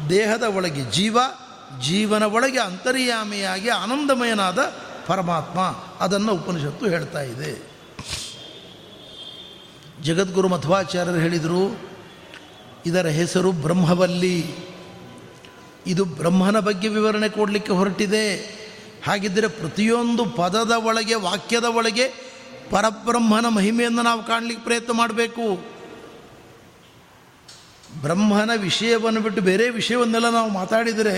ದೇಹದ 0.09 0.43
ಒಳಗೆ 0.43 0.91
ಜೀವ, 0.91 1.19
ಜೀವನ 1.81 2.23
ಒಳಗೆ 2.23 2.59
ಅಂತರ್ಯಾಮಿಯಾಗಿ 2.59 3.69
ಆನಂದಮಯನಾದ 3.69 4.59
ಪರಮಾತ್ಮ 5.07 5.61
ಅದನ್ನು 6.01 6.33
ಉಪನಿಷತ್ತು 6.33 6.89
ಹೇಳ್ತಾ 6.89 7.23
ಇದೆ. 7.23 7.71
ಜಗದ್ಗುರು 10.03 10.49
ಮಧ್ವಾಚಾರ್ಯರು 10.49 11.19
ಹೇಳಿದರು, 11.19 11.91
ಇದರ 12.87 13.07
ಹೆಸರು 13.07 13.53
ಬ್ರಹ್ಮವಲ್ಲಿ. 13.53 14.71
ಇದು 15.87 16.05
ಬ್ರಹ್ಮನ 16.05 16.59
ಬಗ್ಗೆ 16.59 16.89
ವಿವರಣೆ 16.89 17.29
ಕೊಡಲಿಕ್ಕೆ 17.29 17.73
ಹೊರಟಿದೆ. 17.73 18.25
ಹಾಗಿದ್ದರೆ 19.07 19.49
ಪ್ರತಿಯೊಂದು 19.49 20.25
ಪದದ 20.25 20.71
ಒಳಗೆ, 20.71 21.15
ವಾಕ್ಯದ 21.15 21.65
ಒಳಗೆ 21.65 22.09
ಪರಬ್ರಹ್ಮನ 22.71 23.49
ಮಹಿಮೆಯನ್ನು 23.49 24.03
ನಾವು 24.03 24.23
ಕಾಣಲಿಕ್ಕೆ 24.23 24.65
ಪ್ರಯತ್ನ 24.65 24.93
ಮಾಡಬೇಕು. 24.93 25.80
ಬ್ರಹ್ಮನ 28.03 28.51
ವಿಷಯವನ್ನು 28.57 29.21
ಬಿಟ್ಟು 29.21 29.43
ಬೇರೆ 29.43 29.71
ವಿಷಯವನ್ನೆಲ್ಲ 29.71 30.31
ನಾವು 30.31 30.51
ಮಾತಾಡಿದರೆ 30.51 31.15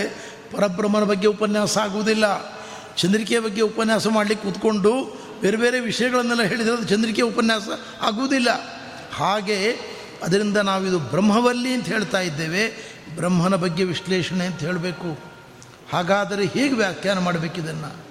ಪರಬ್ರಹ್ಮನ 0.53 1.05
ಬಗ್ಗೆ 1.05 1.27
ಉಪನ್ಯಾಸ 1.27 1.79
ಆಗುವುದಿಲ್ಲ. 1.79 2.53
ಚಂದ್ರಿಕೆಯ 2.97 3.41
ಬಗ್ಗೆ 3.41 3.61
ಉಪನ್ಯಾಸ 3.61 4.07
ಮಾಡಲಿಕ್ಕೆ 4.07 4.53
ಕೂತ್ಕೊಂಡು 4.53 5.23
ಬೇರೆ 5.41 5.57
ಬೇರೆ 5.57 5.81
ವಿಷಯಗಳನ್ನೆಲ್ಲ 5.81 6.43
ಹೇಳಿದರೆ 6.43 6.75
ಅದು 6.75 6.85
ಚಂದ್ರಿಕೆ 6.85 7.23
ಉಪನ್ಯಾಸ 7.23 7.63
ಆಗುವುದಿಲ್ಲ. 8.03 8.49
ಹಾಗೆ 9.15 9.73
ಅದರಿಂದ 10.23 10.57
ನಾವಿದು 10.57 10.99
ಬ್ರಹ್ಮವಲ್ಲಿ 10.99 11.75
ಅಂತ 11.75 11.87
ಹೇಳ್ತಾ 11.87 12.21
ಇದ್ದೇವೆ. 12.21 12.93
ಬ್ರಹ್ಮನ 13.17 13.55
ಬಗ್ಗೆ 13.55 13.85
ವಿಶ್ಲೇಷಣೆ 13.85 14.47
ಅಂತ 14.47 14.61
ಹೇಳಬೇಕು. 14.61 15.19
ಹಾಗಾದರೆ 15.93 16.47
ಹೇಗೆ 16.47 16.75
ವ್ಯಾಖ್ಯಾನ 16.75 17.19
ಮಾಡಬೇಕಿದನ್ನು 17.19 18.05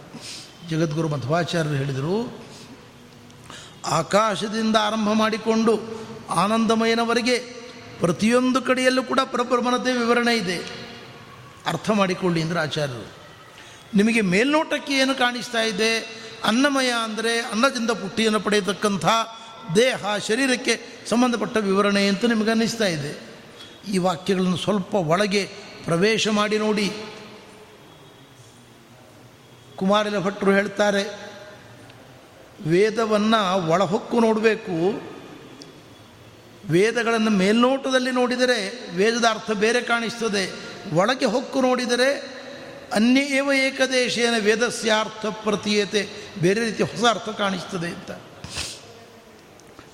ಜಗದ್ಗುರು 0.69 1.07
ಮಧ್ವಾಚಾರ್ಯರು 1.07 1.75
ಹೇಳಿದರು, 1.75 2.45
ಆಕಾಶದಿಂದ 3.85 4.75
ಆರಂಭ 4.75 5.09
ಮಾಡಿಕೊಂಡು 5.13 5.79
ಆನಂದಮಯನವರೆಗೆ 6.29 7.60
ಪ್ರತಿಯೊಂದು 8.01 8.61
ಕಡೆಯಲ್ಲೂ 8.61 9.03
ಕೂಡ 9.03 9.19
ಪರಬ್ರಹ್ಮನದೇ 9.19 9.91
ವಿವರಣೆ 9.91 10.33
ಇದೆ. 10.35 10.57
ಅರ್ಥ 11.65 11.89
ಮಾಡಿಕೊಳ್ಳಿ 11.89 12.41
ಅಂದರೆ 12.41 12.59
ಆಚಾರ್ಯರು. 12.59 13.07
ನಿಮಗೆ 13.95 14.21
ಮೇಲ್ನೋಟಕ್ಕೆ 14.21 14.93
ಏನು 14.93 15.13
ಕಾಣಿಸ್ತಾ 15.15 15.61
ಇದೆ? 15.61 15.91
ಅನ್ನಮಯ 16.43 16.91
ಅಂದರೆ 17.03 17.39
ಅನ್ನದಿಂದ 17.39 17.91
ಪುಟ್ಟಿಯನ್ನು 17.91 18.39
ಪಡೆಯತಕ್ಕಂಥ 18.39 19.05
ದೇಹ, 19.75 20.17
ಶರೀರಕ್ಕೆ 20.27 20.73
ಸಂಬಂಧಪಟ್ಟ 21.09 21.57
ವಿವರಣೆ 21.57 22.07
ಅಂತ 22.07 22.25
ನಿಮಗೆ 22.25 22.49
ಅನ್ನಿಸ್ತಾ 22.49 22.85
ಇದೆ. 22.85 23.11
ಈ 23.91 23.97
ವಾಕ್ಯಗಳನ್ನು 23.97 24.57
ಸ್ವಲ್ಪ 24.57 24.93
ಒಳಗೆ 24.95 25.43
ಪ್ರವೇಶ 25.85 26.27
ಮಾಡಿ 26.27 26.57
ನೋಡಿ. 26.57 26.87
ಕುಮಾರಿಲ 29.75 30.17
ಭಟ್ರು 30.19 30.51
ಹೇಳ್ತಾರೆ, 30.51 31.03
ವೇದವನ್ನು 32.67 33.41
ಒಳಹೊಕ್ಕು 33.69 34.19
ನೋಡಬೇಕು. 34.19 34.75
ವೇದಗಳನ್ನು 36.69 37.31
ಮೇಲ್ನೋಟದಲ್ಲಿ 37.31 38.11
ನೋಡಿದರೆ 38.11 38.59
ವೇದದ 38.95 39.25
ಅರ್ಥ 39.29 39.51
ಬೇರೆ 39.51 39.81
ಕಾಣಿಸ್ತದೆ. 39.81 40.43
ಒಳಗೆ 40.93 41.25
ಹೊಕ್ಕು 41.25 41.61
ನೋಡಿದರೆ 41.61 42.09
ಅನ್ಯ 42.93 43.21
ಏವ 43.21 43.51
ಏಕದೇಶೇನ 43.53 44.35
ವೇದಸ್ಯಾರ್ಥ 44.39 45.25
ಪ್ರತೀಯತೆ 45.25 46.01
ಬೇರೆ 46.41 46.59
ರೀತಿ 46.65 46.83
ಹೊಸ 46.83 47.03
ಅರ್ಥ 47.09 47.29
ಕಾಣಿಸ್ತದೆ 47.29 47.87
ಅಂತ. 47.87 48.11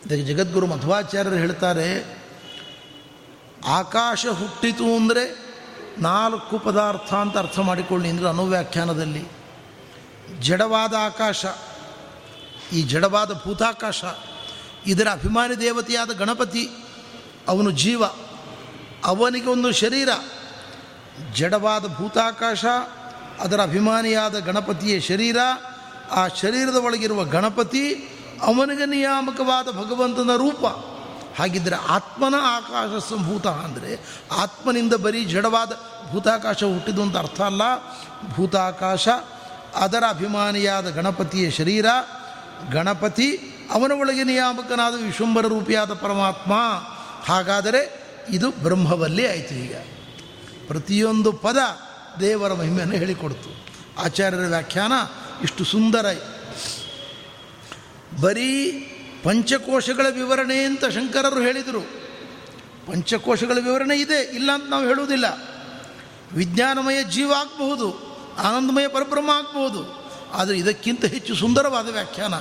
ಇದಕ್ಕೆ 0.06 0.26
ಜಗದ್ಗುರು 0.34 0.66
ಮಧ್ವಾಚಾರ್ಯರು 0.66 1.36
ಹೇಳ್ತಾರೆ, 1.36 1.88
ಆಕಾಶ 3.66 4.26
ಹುಟ್ಟಿತು 4.26 4.96
ಅಂದರೆ 4.96 5.24
ನಾಲ್ಕು 6.00 6.60
ಪದಾರ್ಥ 6.60 7.14
ಅಂತ 7.14 7.38
ಅರ್ಥ 7.38 7.60
ಮಾಡಿಕೊಳ್ಳಿ 7.60 8.10
ಅಂದರೆ 8.10 8.30
ಅನುವ್ಯಾಖ್ಯಾನದಲ್ಲಿ. 8.30 9.24
ಜಡವಾದ 10.40 10.94
ಆಕಾಶ, 11.00 11.46
ಈ 12.74 12.82
ಜಡವಾದ 12.84 13.32
ಭೂತಾಕಾಶ 13.46 14.04
ಇದರ 14.88 15.08
ಅಭಿಮಾನಿ 15.12 15.56
ದೇವತೆಯಾದ 15.60 16.12
ಗಣಪತಿ, 16.12 16.70
ಅವನು 17.48 17.72
ಜೀವ, 17.72 18.04
ಅವನಿಗೆ 19.06 19.50
ಒಂದು 19.50 19.72
ಶರೀರ, 19.72 20.10
ಜಡವಾದ 21.36 21.86
ಭೂತಾಕಾಶ, 21.96 22.66
ಅದರ 23.40 23.62
ಅಭಿಮಾನಿಯಾದ 23.62 24.40
ಗಣಪತಿಯ 24.40 25.00
ಶರೀರ, 25.00 25.38
ಆ 26.12 26.28
ಶರೀರದ 26.28 26.76
ಒಳಗಿರುವ 26.76 27.24
ಗಣಪತಿ 27.24 27.94
ಅವನಿಗೆ 28.42 28.86
ನಿಯಾಮಕವಾದ 28.86 29.68
ಭಗವಂತನ 29.68 30.36
ರೂಪ. 30.36 30.66
ಹಾಗಿದ್ದರೆ 31.40 31.76
ಆತ್ಮನ 31.76 32.36
ಆಕಾಶ 32.42 33.04
ಸಂಭೂತ 33.10 33.48
ಅಂದರೆ 33.48 34.22
ಆತ್ಮನಿಂದ 34.32 34.94
ಬರೀ 34.94 35.26
ಜಡವಾದ 35.26 35.72
ಭೂತಾಕಾಶ 36.12 36.64
ಹುಟ್ಟಿದ್ದು 36.64 37.02
ಅಂತ 37.02 37.18
ಅರ್ಥ 37.18 37.42
ಅಲ್ಲ. 37.42 37.62
ಭೂತಾಕಾಶ 38.36 39.08
ಅದರ 39.76 40.04
ಅಭಿಮಾನಿಯಾದ 40.10 40.90
ಗಣಪತಿಯ 40.90 41.52
ಶರೀರ, 41.52 41.86
ಗಣಪತಿ 42.72 43.54
ಅವನ 43.72 43.92
ಒಳಗೆ 43.92 44.24
ನಿಯಾಮಕನಾದ 44.24 45.04
ವಿಶ್ವಂಬರ 45.04 45.46
ರೂಪಿಯಾದ 45.46 45.94
ಪರಮಾತ್ಮ. 45.94 46.54
ಹಾಗಾದರೆ 47.24 48.08
ಇದು 48.30 48.52
ಬ್ರಹ್ಮವಲ್ಲಿ 48.52 49.28
ಆಯಿತು 49.28 49.54
ಈಗ. 49.54 49.76
ಪ್ರತಿಯೊಂದು 50.68 51.32
ಪದ 51.32 51.58
ದೇವರ 52.20 52.54
ಮಹಿಮೆಯನ್ನು 52.54 52.96
ಹೇಳಿಕೊಡ್ತು. 52.96 53.68
ಆಚಾರ್ಯರ 54.02 54.40
ವ್ಯಾಖ್ಯಾನ 54.40 54.92
ಇಷ್ಟು 55.44 55.64
ಸುಂದರ. 55.64 56.16
ಬರೀ 58.22 58.72
ಪಂಚಕೋಶಗಳ 59.24 60.06
ವಿವರಣೆ 60.10 60.64
ಅಂತ 60.64 60.86
ಶಂಕರರು 60.86 61.42
ಹೇಳಿದರು. 61.42 61.82
ಪಂಚಕೋಶಗಳ 62.88 63.54
ವಿವರಣೆ 63.54 64.00
ಇದೆ, 64.00 64.36
ಇಲ್ಲ 64.36 64.52
ಅಂತ 64.52 64.64
ನಾವು 64.70 64.88
ಹೇಳುವುದಿಲ್ಲ. 64.88 65.26
ವಿಜ್ಞಾನಮಯ 66.34 67.04
ಜೀವ 67.04 67.34
ಆಗಬಹುದು, 67.34 68.18
ಆನಂದಮಯ 68.38 68.88
ಪರಬ್ರಹ್ಮ 68.88 69.30
ಆಗಬಹುದು. 69.30 70.07
ಆದರೆ 70.34 70.58
ಇದಕ್ಕಿಂತ 70.58 71.06
ಹೆಚ್ಚು 71.06 71.36
ಸುಂದರವಾದ 71.36 71.90
ವ್ಯಾಖ್ಯಾನ 71.90 72.34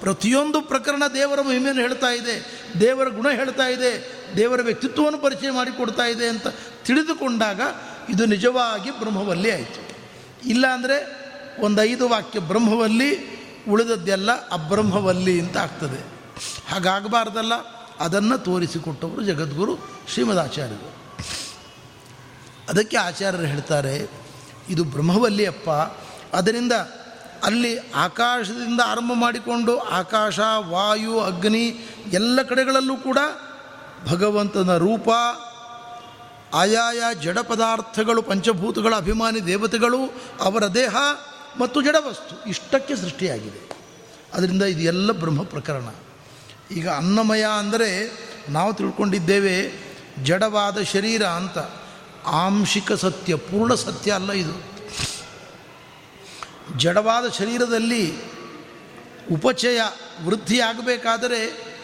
ಪ್ರತಿಯೊಂದು 0.00 0.60
ಪ್ರಕರಣ 0.60 1.02
ದೇವರ 1.14 1.40
ಮಹಿಮೆಯನ್ನು 1.40 1.82
ಹೇಳ್ತಾ 1.82 2.10
ಇದೆ, 2.10 2.64
ದೇವರ 2.80 3.08
ಗುಣ 3.08 3.28
ಹೇಳ್ತಾ 3.30 3.66
ಇದೆ, 3.68 4.12
ದೇವರ 4.36 4.60
ವ್ಯಕ್ತಿತ್ವವನ್ನು 4.62 5.18
ಪರಿಚಯ 5.18 5.50
ಮಾಡಿಕೊಡ್ತಾ 5.50 6.04
ಇದೆ 6.04 6.28
ಅಂತ 6.28 6.46
ತಿಳಿದುಕೊಂಡಾಗ 6.84 7.60
ಇದು 8.08 8.24
ನಿಜವಾಗಿ 8.24 8.90
ಬ್ರಹ್ಮವಲ್ಲಿ 8.90 9.50
ಆಯಿತು. 9.50 9.96
ಇಲ್ಲಾಂದರೆ 10.48 11.24
ಒಂದು 11.60 11.82
ಐದು 11.82 12.08
ವಾಕ್ಯ 12.08 12.40
ಬ್ರಹ್ಮವಲ್ಲಿ, 12.40 13.10
ಉಳಿದದ್ದೆಲ್ಲ 13.68 14.32
ಅಬ್ರಹ್ಮವಲ್ಲಿ 14.32 15.40
ಅಂತ 15.40 15.56
ಆಗ್ತದೆ. 15.56 16.00
ಹಾಗಾಗಬಾರ್ದಲ್ಲ, 16.68 17.52
ಅದನ್ನು 18.00 18.38
ತೋರಿಸಿಕೊಟ್ಟವರು 18.38 19.22
ಜಗದ್ಗುರು 19.22 19.76
ಶ್ರೀಮದಾಚಾರ್ಯರು. 20.12 20.94
ಅದಕ್ಕೆ 22.68 22.96
ಆಚಾರ್ಯರು 22.96 23.46
ಹೇಳ್ತಾರೆ, 23.46 24.10
ಇದು 24.68 24.84
ಬ್ರಹ್ಮವಲ್ಲಿಯಪ್ಪ, 24.84 25.70
ಅದರಿಂದ 26.36 26.72
ಅಲ್ಲಿ 27.44 27.78
ಆಕಾಶದಿಂದ 27.78 28.80
ಆರಂಭ 28.86 29.10
ಮಾಡಿಕೊಂಡು 29.14 29.78
ಆಕಾಶ, 29.78 30.40
ವಾಯು, 30.68 31.20
ಅಗ್ನಿ 31.20 31.88
ಎಲ್ಲ 32.12 32.42
ಕಡೆಗಳಲ್ಲೂ 32.42 32.96
ಕೂಡ 32.96 33.18
ಭಗವಂತನ 34.08 34.76
ರೂಪ, 34.76 35.08
ಆಯಾಯ 36.54 37.02
ಜಡ 37.20 37.38
ಪದಾರ್ಥಗಳು, 37.38 38.22
ಪಂಚಭೂತಗಳ 38.22 38.94
ಅಭಿಮಾನಿ 38.96 39.46
ದೇವತೆಗಳು, 39.46 39.98
ಅವರ 40.40 40.66
ದೇಹ 40.66 40.96
ಮತ್ತು 41.58 41.82
ಜಡವಸ್ತು 41.82 42.48
ಇಷ್ಟಕ್ಕೆ 42.48 42.96
ಸೃಷ್ಟಿಯಾಗಿದೆ. 42.96 43.78
ಅದರಿಂದ 44.32 44.62
ಇದು 44.62 44.80
ಎಲ್ಲ 44.80 45.12
ಬ್ರಹ್ಮ 45.12 45.42
ಪ್ರಕರಣ. 45.42 45.88
ಈಗ 46.70 46.88
ಅನ್ನಮಯ 46.88 47.44
ಅಂದರೆ 47.58 48.12
ನಾವು 48.48 48.74
ತಿಳ್ಕೊಂಡಿದ್ದೇವೆ 48.74 49.72
ಜಡವಾದ 50.22 50.82
ಶರೀರ 50.82 51.22
ಅಂತ. 51.22 51.58
ಆಂಶಿಕ 52.26 52.92
ಸತ್ಯ, 52.92 53.36
ಪೂರ್ಣ 53.36 53.74
ಸತ್ಯ 53.74 54.12
ಅಲ್ಲ 54.12 54.32
ಇದು. 54.32 54.73
ಜಡವಾದ 56.78 57.28
ಶರೀರದಲ್ಲಿ 57.28 58.12
ಉಪಚಯ 59.32 59.80
ವೃದ್ಧಿಯಾಗಬೇಕಾದರೆ 60.24 61.74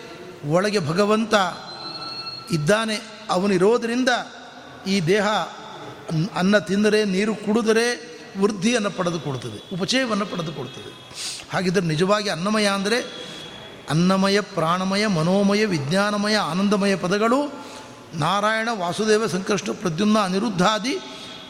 ಒಳಗೆ 0.50 0.78
ಭಗವಂತ 0.78 1.34
ಇದ್ದಾನೆ. 2.52 3.00
ಅವನಿರೋದರಿಂದ 3.30 4.08
ಈ 4.86 5.00
ದೇಹ 5.00 5.28
ಅನ್ನ 6.34 6.58
ತಿಂದರೆ, 6.58 7.04
ನೀರು 7.04 7.34
ಕುಡಿದರೆ 7.34 8.10
ವೃದ್ಧಿಯನ್ನು 8.40 8.90
ಪಡೆದುಕೊಡ್ತದೆ 8.90 9.76
ಉಪಚಯವನ್ನು 9.76 10.26
ಪಡೆದುಕೊಡ್ತದೆ 10.26 10.90
ಹಾಗಿದ್ದರೆ 11.52 11.86
ನಿಜವಾಗಿ 11.86 12.28
ಅನ್ನಮಯ 12.28 12.66
ಅಂದರೆ 12.66 13.30
ಅನ್ನಮಯ, 13.90 14.40
ಪ್ರಾಣಮಯ, 14.40 15.06
ಮನೋಮಯ, 15.06 15.64
ವಿಜ್ಞಾನಮಯ, 15.64 16.36
ಆನಂದಮಯ 16.36 16.96
ಪದಗಳು 16.96 17.70
ನಾರಾಯಣ 18.14 18.68
ವಾಸುದೇವ 18.72 19.26
ಸಂಕೃಷ್ಣ 19.26 19.72
ಪ್ರದ್ಯುಮ್ನ 19.72 20.18
ಅನಿರುದ್ಧಾದಿ 20.18 20.98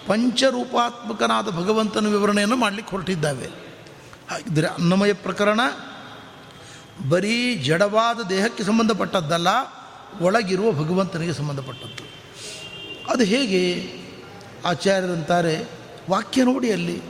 ಪಂಚರೂಪಾತ್ಮಕನಾದ 0.07 1.51
ಭಗವಂತನ 1.51 2.07
ವಿವರಣೆಯನ್ನು 2.07 2.57
ಮಾಡಲಿಕ್ಕೆ 2.57 2.91
ಹೊರಟಿದ್ದಾವೆ. 2.91 3.49
ಹಾಗಿದ್ದರೆ 4.31 4.67
ಅನ್ನಮಯ 4.67 5.13
ಪ್ರಕರಣ, 5.13 5.61
ಬರೀ 7.09 7.55
ಜಡವಾದ 7.55 8.21
ದೇಹಕ್ಕೆ 8.21 8.63
ಸಂಬಂಧಪಟ್ಟದ್ದಲ್ಲ, 8.63 9.49
ಒಳಗಿರುವ 10.21 10.73
ಭಗವಂತನಿಗೆ 10.73 11.33
ಸಂಬಂಧಪಟ್ಟದ್ದು. 11.33 12.11
ಅದು 13.13 13.25
ಹೇಗೆ? 13.25 13.93
ಆಚಾರ್ಯರಂತಾರೆ 14.67 15.69
ವಾಕ್ಯ 16.11 16.45
ನೋಡಿ 16.45 16.73
ಅಲ್ಲಿ, 16.73 17.03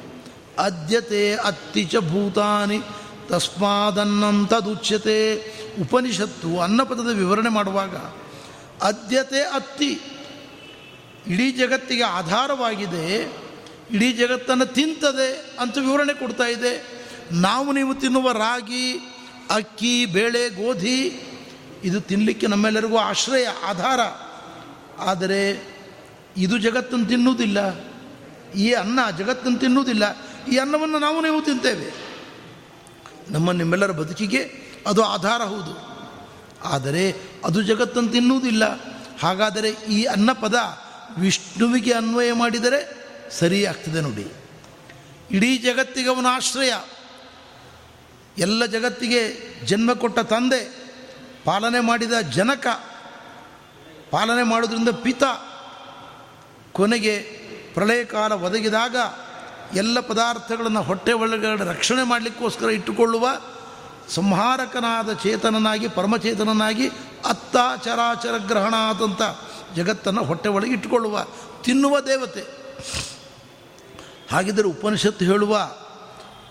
ಅದ್ಯತೆ 0.58 1.34
ಅತ್ತಿಚ 1.34 1.96
ಭೂತಾನಿ 1.96 2.80
ತಸ್ಮಾದನ್ನಂತದುಚ್ಯತೆ 3.28 5.44
ಉಪನಿಷತ್ತು 5.80 6.60
ಅನ್ನಪದದ 6.60 7.00
ವಿವರಣೆ 7.00 7.48
ಮಾಡುವಾಗ, 7.48 7.96
ಅದ್ಯತೆ 8.82 9.42
ಅತ್ತಿ 9.42 10.00
ಇಡೀ 11.30 11.52
ಜಗತ್ತಿಗೆ 11.52 12.02
ಆಧಾರವಾಗಿದೆ, 12.02 13.06
ಇಡೀ 13.90 14.12
ಜಗತ್ತನ್ನು 14.12 14.66
ತಿಂತದೆ 14.66 15.56
ಅಂತ 15.60 15.78
ವಿವರಣೆ 15.78 16.14
ಕೊಡ್ತಾ 16.14 16.44
ಇದೆ. 16.44 16.72
ನಾವು 17.32 17.72
ನೀವು 17.72 17.94
ತಿನ್ನುವ 17.94 18.32
ರಾಗಿ, 18.32 18.92
ಅಕ್ಕಿ, 19.50 20.06
ಬೇಳೆ, 20.06 20.48
ಗೋಧಿ, 20.48 20.98
ಇದು 21.84 22.00
ತಿನ್ನಲಿಕ್ಕೆ 22.00 22.46
ನಮ್ಮೆಲ್ಲರಿಗೂ 22.46 22.96
ಆಶ್ರಯ, 22.96 23.46
ಆಧಾರ. 23.46 24.00
ಆದರೆ 25.00 25.40
ಇದು 26.36 26.58
ಜಗತ್ತನ್ನು 26.58 27.06
ತಿನ್ನುವುದಿಲ್ಲ, 27.06 27.58
ಈ 28.52 28.72
ಅನ್ನ 28.72 28.98
ಜಗತ್ತನ್ನು 29.18 29.58
ತಿನ್ನುವುದಿಲ್ಲ, 29.58 30.04
ಈ 30.52 30.56
ಅನ್ನವನ್ನು 30.56 30.98
ನಾವು 30.98 31.20
ನೀವು 31.20 31.42
ತಿಂತೇವೆ. 31.42 31.88
ನಮ್ಮ 33.30 33.52
ನಿಮ್ಮೆಲ್ಲರ 33.52 33.90
ಬದುಕಿಗೆ 33.90 34.70
ಅದು 34.86 35.02
ಆಧಾರ 35.04 35.42
ಹೌದು. 35.42 35.72
ಆದರೆ 36.64 37.04
ಅದು 37.44 37.62
ಜಗತ್ತನ್ನು 37.62 38.10
ತಿನ್ನುವುದಿಲ್ಲ. 38.10 38.64
ಹಾಗಾದರೆ 39.20 39.68
ಈ 39.68 40.04
ಅನ್ನ 40.04 40.32
ಪದ 40.32 40.54
ವಿಷ್ಣುವಿಗೆ 41.18 41.92
ಅನ್ವಯ 41.92 42.32
ಮಾಡಿದರೆ 42.32 43.00
ಸರಿ 43.30 43.66
ನೋಡಿ. 44.00 44.32
ಇಡೀ 45.30 45.58
ಜಗತ್ತಿಗೆ 45.58 46.08
ಅವನ 46.08 46.26
ಆಶ್ರಯ. 46.30 46.72
ಎಲ್ಲ 48.38 48.66
ಜಗತ್ತಿಗೆ 48.66 49.50
ಜನ್ಮ 49.66 49.92
ಕೊಟ್ಟ 49.92 50.18
ತಂದೆ, 50.18 50.90
ಪಾಲನೆ 51.44 51.80
ಮಾಡಿದ 51.80 52.12
ಜನಕ, 52.12 52.66
ಪಾಲನೆ 54.10 54.42
ಮಾಡೋದ್ರಿಂದ 54.42 54.88
ಪಿತ. 54.88 55.22
ಕೊನೆಗೆ 56.72 57.18
ಪ್ರಳಯ 57.74 58.04
ಕಾಲ 58.04 58.32
ಒದಗಿದಾಗ 58.32 58.96
ಎಲ್ಲ 59.76 60.00
ಪದಾರ್ಥಗಳನ್ನು 60.00 60.82
ಹೊಟ್ಟೆ 60.82 61.12
ಒಳಗಡೆ 61.12 61.64
ರಕ್ಷಣೆ 61.64 62.02
ಮಾಡಲಿಕ್ಕೋಸ್ಕರ 62.02 62.66
ಇಟ್ಟುಕೊಳ್ಳುವ 62.66 63.28
ಸಂಹಾರಕನಾದ 64.08 65.12
ಚೇತನನಾಗಿ, 65.12 65.88
ಪರಮಚೇತನನಾಗಿ 65.88 66.88
ಅತ್ತಾಚರಾಚರ 67.24 68.36
ಗ್ರಹಣ 68.36 68.74
ಆದಂಥ 68.74 69.22
ಜಗತ್ತನ್ನು 69.76 70.24
ಹೊಟ್ಟೆ 70.24 70.48
ಒಳಗೆ 70.48 70.70
ಇಟ್ಟುಕೊಳ್ಳುವ, 70.70 71.26
ತಿನ್ನುವ 71.62 72.00
ದೇವತೆ. 72.00 72.40
ಹಾಗಿದ್ದರೆ 74.32 74.64
ಉಪನಿಷತ್ತು 74.64 75.24
ಹೇಳುವ, 75.24 75.70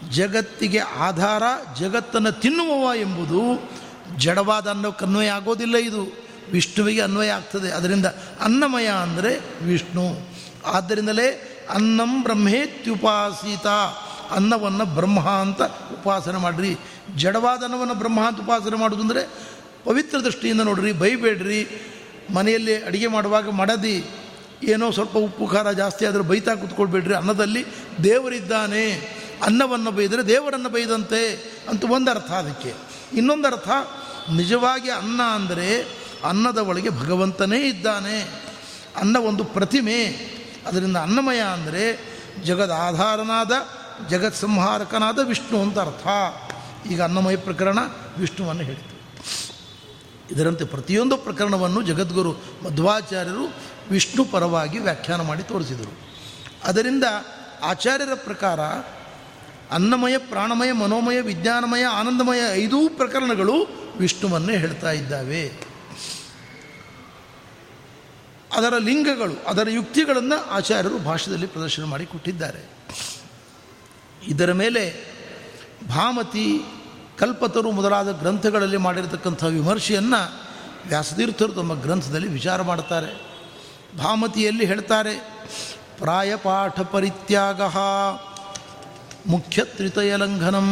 ಜಗತ್ತಿಗೆ 0.09 0.79
ಆಧಾರ, 0.79 1.43
ಜಗತ್ತನ್ನು 1.79 2.31
ತಿನ್ನುವವ 2.31 2.95
ಎಂಬುದು 2.95 3.71
ಜಡವಾದ 4.17 4.67
ಅನ್ನೋಕ್ಕೆ 4.67 5.05
ಅನ್ವಯ 5.05 5.27
ಆಗೋದಿಲ್ಲ 5.27 5.77
ಇದು. 5.77 6.29
ವಿಷ್ಣುವಿಗೆ 6.51 7.01
ಅನ್ವಯ 7.01 7.29
ಆಗ್ತದೆ. 7.29 7.71
ಅದರಿಂದ 7.71 8.05
ಅನ್ನಮಯ 8.41 8.87
ಅಂದರೆ 8.87 9.63
ವಿಷ್ಣು. 9.63 10.29
ಆದ್ದರಿಂದಲೇ 10.65 11.27
ಅನ್ನಂ 11.69 12.23
ಬ್ರಹ್ಮೇತ್ಯುಪಾಸೀತ. 12.23 13.67
ಅನ್ನವನ್ನು 14.31 14.85
ಬ್ರಹ್ಮ 14.85 15.19
ಅಂತ 15.19 15.61
ಉಪಾಸನೆ 15.61 16.37
ಮಾಡಿರಿ. 16.37 16.77
ಜಡವಾದ 17.15 17.63
ಅನ್ನವನ್ನು 17.63 17.93
ಬ್ರಹ್ಮ 17.93 18.27
ಅಂತ 18.27 18.39
ಉಪಾಸನೆ 18.39 18.77
ಮಾಡೋದು 18.77 19.01
ಅಂದರೆ 19.01 19.29
ಪವಿತ್ರ 19.85 20.19
ದೃಷ್ಟಿಯಿಂದ 20.19 20.61
ನೋಡ್ರಿ, 20.61 20.91
ಬೈಬೇಡ್ರಿ. 20.91 21.67
ಮನೆಯಲ್ಲಿ 22.33 22.83
ಅಡುಗೆ 22.83 23.07
ಮಾಡುವಾಗ 23.07 23.49
ಮಡದಿ, 23.49 24.05
ಏನೋ 24.63 24.91
ಸ್ವಲ್ಪ 24.91 25.17
ಉಪ್ಪು, 25.17 25.47
ಖಾರ 25.47 25.71
ಜಾಸ್ತಿ 25.71 26.05
ಆದರೆ 26.05 26.21
ಬೈತಾ 26.21 26.55
ಕೂತ್ಕೊಳ್ಬೇಡ್ರಿ 26.55 27.15
ಅನ್ನದಲ್ಲಿ 27.15 27.65
ದೇವರಿದ್ದಾನೆ, 28.03 28.85
ಅನ್ನವನ್ನು 29.45 29.91
ಬೈದರೆ 29.91 30.27
ದೇವರನ್ನು 30.27 30.69
ಬೈದಂತೆ 30.69 31.35
ಅಂತ 31.69 31.83
ಒಂದು 31.83 32.11
ಅರ್ಥ 32.11 32.31
ಅದಕ್ಕೆ. 32.31 32.73
ಇನ್ನೊಂದು 33.13 33.47
ಅರ್ಥ 33.47 33.69
ನಿಜವಾಗಿ 34.31 34.89
ಅನ್ನ 34.89 35.21
ಅಂದರೆ 35.21 35.81
ಅನ್ನದ 36.23 36.57
ಒಳಗೆ 36.57 36.89
ಭಗವಂತನೇ 36.89 37.59
ಇದ್ದಾನೆ. 37.59 38.45
ಅನ್ನ 38.97 39.17
ಒಂದು 39.17 39.43
ಪ್ರತಿಮೆ. 39.43 40.03
ಅದರಿಂದ 40.67 40.97
ಅನ್ನಮಯ 40.97 41.39
ಅಂದರೆ 41.39 41.99
ಜಗದ 42.45 42.71
ಆಧಾರನಾದ 42.81 43.51
ಜಗತ್ 44.09 44.35
ಸಂಹಾರಕನಾದ 44.35 45.19
ವಿಷ್ಣು 45.19 45.61
ಅಂತ 45.61 45.79
ಅರ್ಥ. 45.79 46.07
ಈಗ 46.91 47.01
ಅನ್ನಮಯ 47.01 47.35
ಪ್ರಕರಣ 47.35 47.79
ವಿಷ್ಣುವನ್ನು 48.17 48.63
ಹೇಳಿತು 48.63 48.98
ಇದರಂತೆ 50.31 50.65
ಪ್ರತಿಯೊಂದು 50.65 51.17
ಪ್ರಕರಣವನ್ನು 51.17 51.81
ಜಗದ್ಗುರು 51.81 52.31
ಮಧ್ವಾಚಾರ್ಯರು 52.63 53.53
ವಿಷ್ಣು 53.91 54.25
ಪರವಾಗಿ 54.25 54.79
ವ್ಯಾಖ್ಯಾನ 54.79 55.21
ಮಾಡಿ 55.21 55.43
ತೋರಿಸಿದರು. 55.43 55.91
ಅದರಿಂದ 56.63 57.03
ಆಚಾರ್ಯರ 57.61 58.13
ಪ್ರಕಾರ 58.15 58.59
ಅನ್ನಮಯ, 59.73 60.17
ಪ್ರಾಣಮಯ, 60.17 60.71
ಮನೋಮಯ, 60.71 61.21
ವಿಜ್ಞಾನಮಯ, 61.21 61.83
ಆನಂದಮಯ 61.83 62.39
ಐದೂ 62.53 62.89
ಪ್ರಕರಣಗಳು 62.89 63.53
ವಿಷ್ಣುವನ್ನೇ 63.97 64.57
ಹೇಳ್ತಾ 64.57 64.91
ಇದ್ದಾವೆ. 64.91 65.69
ಅದರ 68.55 68.77
ಲಿಂಗಗಳು, 68.77 69.43
ಅದರ 69.47 69.69
ಯುಕ್ತಿಗಳನ್ನು 69.69 70.45
ಆಚಾರ್ಯರು 70.45 70.97
ಭಾಷೆಯಲ್ಲಿ 70.97 71.47
ಪ್ರದರ್ಶನ 71.47 71.83
ಮಾಡಿ 71.83 72.05
ಕೊಟ್ಟಿದ್ದಾರೆ. 72.05 72.69
ಇದರ 74.27 74.53
ಮೇಲೆ 74.53 75.05
ಭಾಮತಿ 75.87 76.61
ಕಲ್ಪತರು 77.19 77.71
ಮೊದಲಾದ 77.71 78.11
ಗ್ರಂಥಗಳಲ್ಲಿ 78.11 78.77
ಮಾಡಿರತಕ್ಕಂಥ 78.77 79.43
ವಿಮರ್ಶೆಯನ್ನು 79.43 80.41
ವ್ಯಾಸತೀರ್ಥರು 80.87 81.53
ತಮ್ಮ 81.53 81.81
ಗ್ರಂಥದಲ್ಲಿ 81.81 82.27
ವಿಚಾರ 82.27 82.61
ಮಾಡ್ತಾರೆ 82.61 83.21
ಭಾಮತಿಯಲ್ಲಿ 83.97 84.65
ಹೇಳ್ತಾರೆ 84.65 85.15
ಪ್ರಾಯಪಾಠ 85.97 86.81
ಪರಿತ್ಯಾಗ 86.81 87.61
ಮುಖ್ಯ 89.27 89.65
ತ್ರಿತಯ 89.65 90.15
ಲಂಘನಂ. 90.15 90.67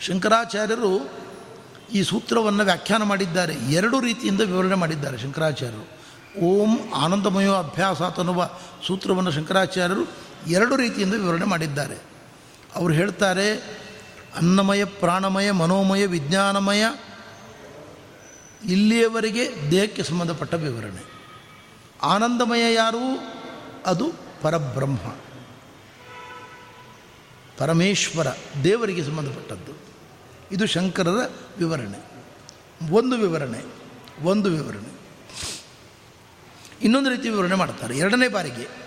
ಶಂಕರಾಚಾರ್ಯರು 0.00 1.10
ಈ 1.94 2.02
ಸೂತ್ರವನ್ನು 2.02 2.64
ವ್ಯಾಖ್ಯಾನ 2.64 3.02
ಮಾಡಿದ್ದಾರೆ. 3.02 3.54
ಎರಡು 3.54 4.00
ರೀತಿಯಿಂದ 4.00 4.40
ವಿವರಣೆ 4.40 4.74
ಮಾಡಿದ್ದಾರೆ 4.74 5.18
ಶಂಕರಾಚಾರ್ಯರು. 5.18 6.00
ಓಂ 6.40 6.92
ಆನಂದಮಯೋ 6.92 7.54
ಅಭ್ಯಾಸ 7.54 8.02
ಅನ್ನುವ 8.02 8.50
ಸೂತ್ರವನ್ನು 8.86 9.30
ಶಂಕರಾಚಾರ್ಯರು 9.30 10.04
ಎರಡು 10.50 10.76
ರೀತಿಯಿಂದ 10.76 11.14
ವಿವರಣೆ 11.14 11.44
ಮಾಡಿದ್ದಾರೆ. 11.44 12.09
ಅವರು 12.74 12.92
ಹೇಳ್ತಾರೆ, 12.92 13.56
ಅನ್ನಮಯ, 14.36 14.84
ಪ್ರಾಣಮಯ, 14.84 15.50
ಮನೋಮಯ, 15.50 16.06
ವಿಜ್ಞಾನಮಯ, 16.06 16.84
ಇಲ್ಲಿಯವರೆಗೆ 18.64 19.70
ದೇಹಕ್ಕೆ 19.70 20.02
ಸಂಬಂಧಪಟ್ಟ 20.02 20.54
ವಿವರಣೆ. 20.54 21.12
ಆನಂದಮಯ 22.02 22.74
ಯಾರು? 22.74 23.20
ಅದು 23.86 24.12
ಪರಬ್ರಹ್ಮ. 24.42 25.14
ಪರಮೇಶ್ವರ, 27.58 28.26
ದೇವರಿಗೆ 28.64 29.04
ಸಂಬಂಧಪಟ್ಟದ್ದು. 29.04 29.72
ಇದು 30.52 30.66
ಶಂಕರರ 30.66 31.30
ವಿವರಣೆ. 31.58 32.10
ಒಂದು 32.90 33.16
ವಿವರಣೆ 33.16 33.64
ಒಂದು 34.22 34.50
ವಿವರಣೆ. 34.50 35.00
ಇನ್ನೊಂದು 36.82 37.10
ರೀತಿ 37.10 37.28
ವಿವರಣೆ 37.28 37.54
ಮಾಡ್ತಾರೆ. 37.54 37.98
ಎರಡನೇ 37.98 38.28
ಬಾರಿಗೆ 38.28 38.79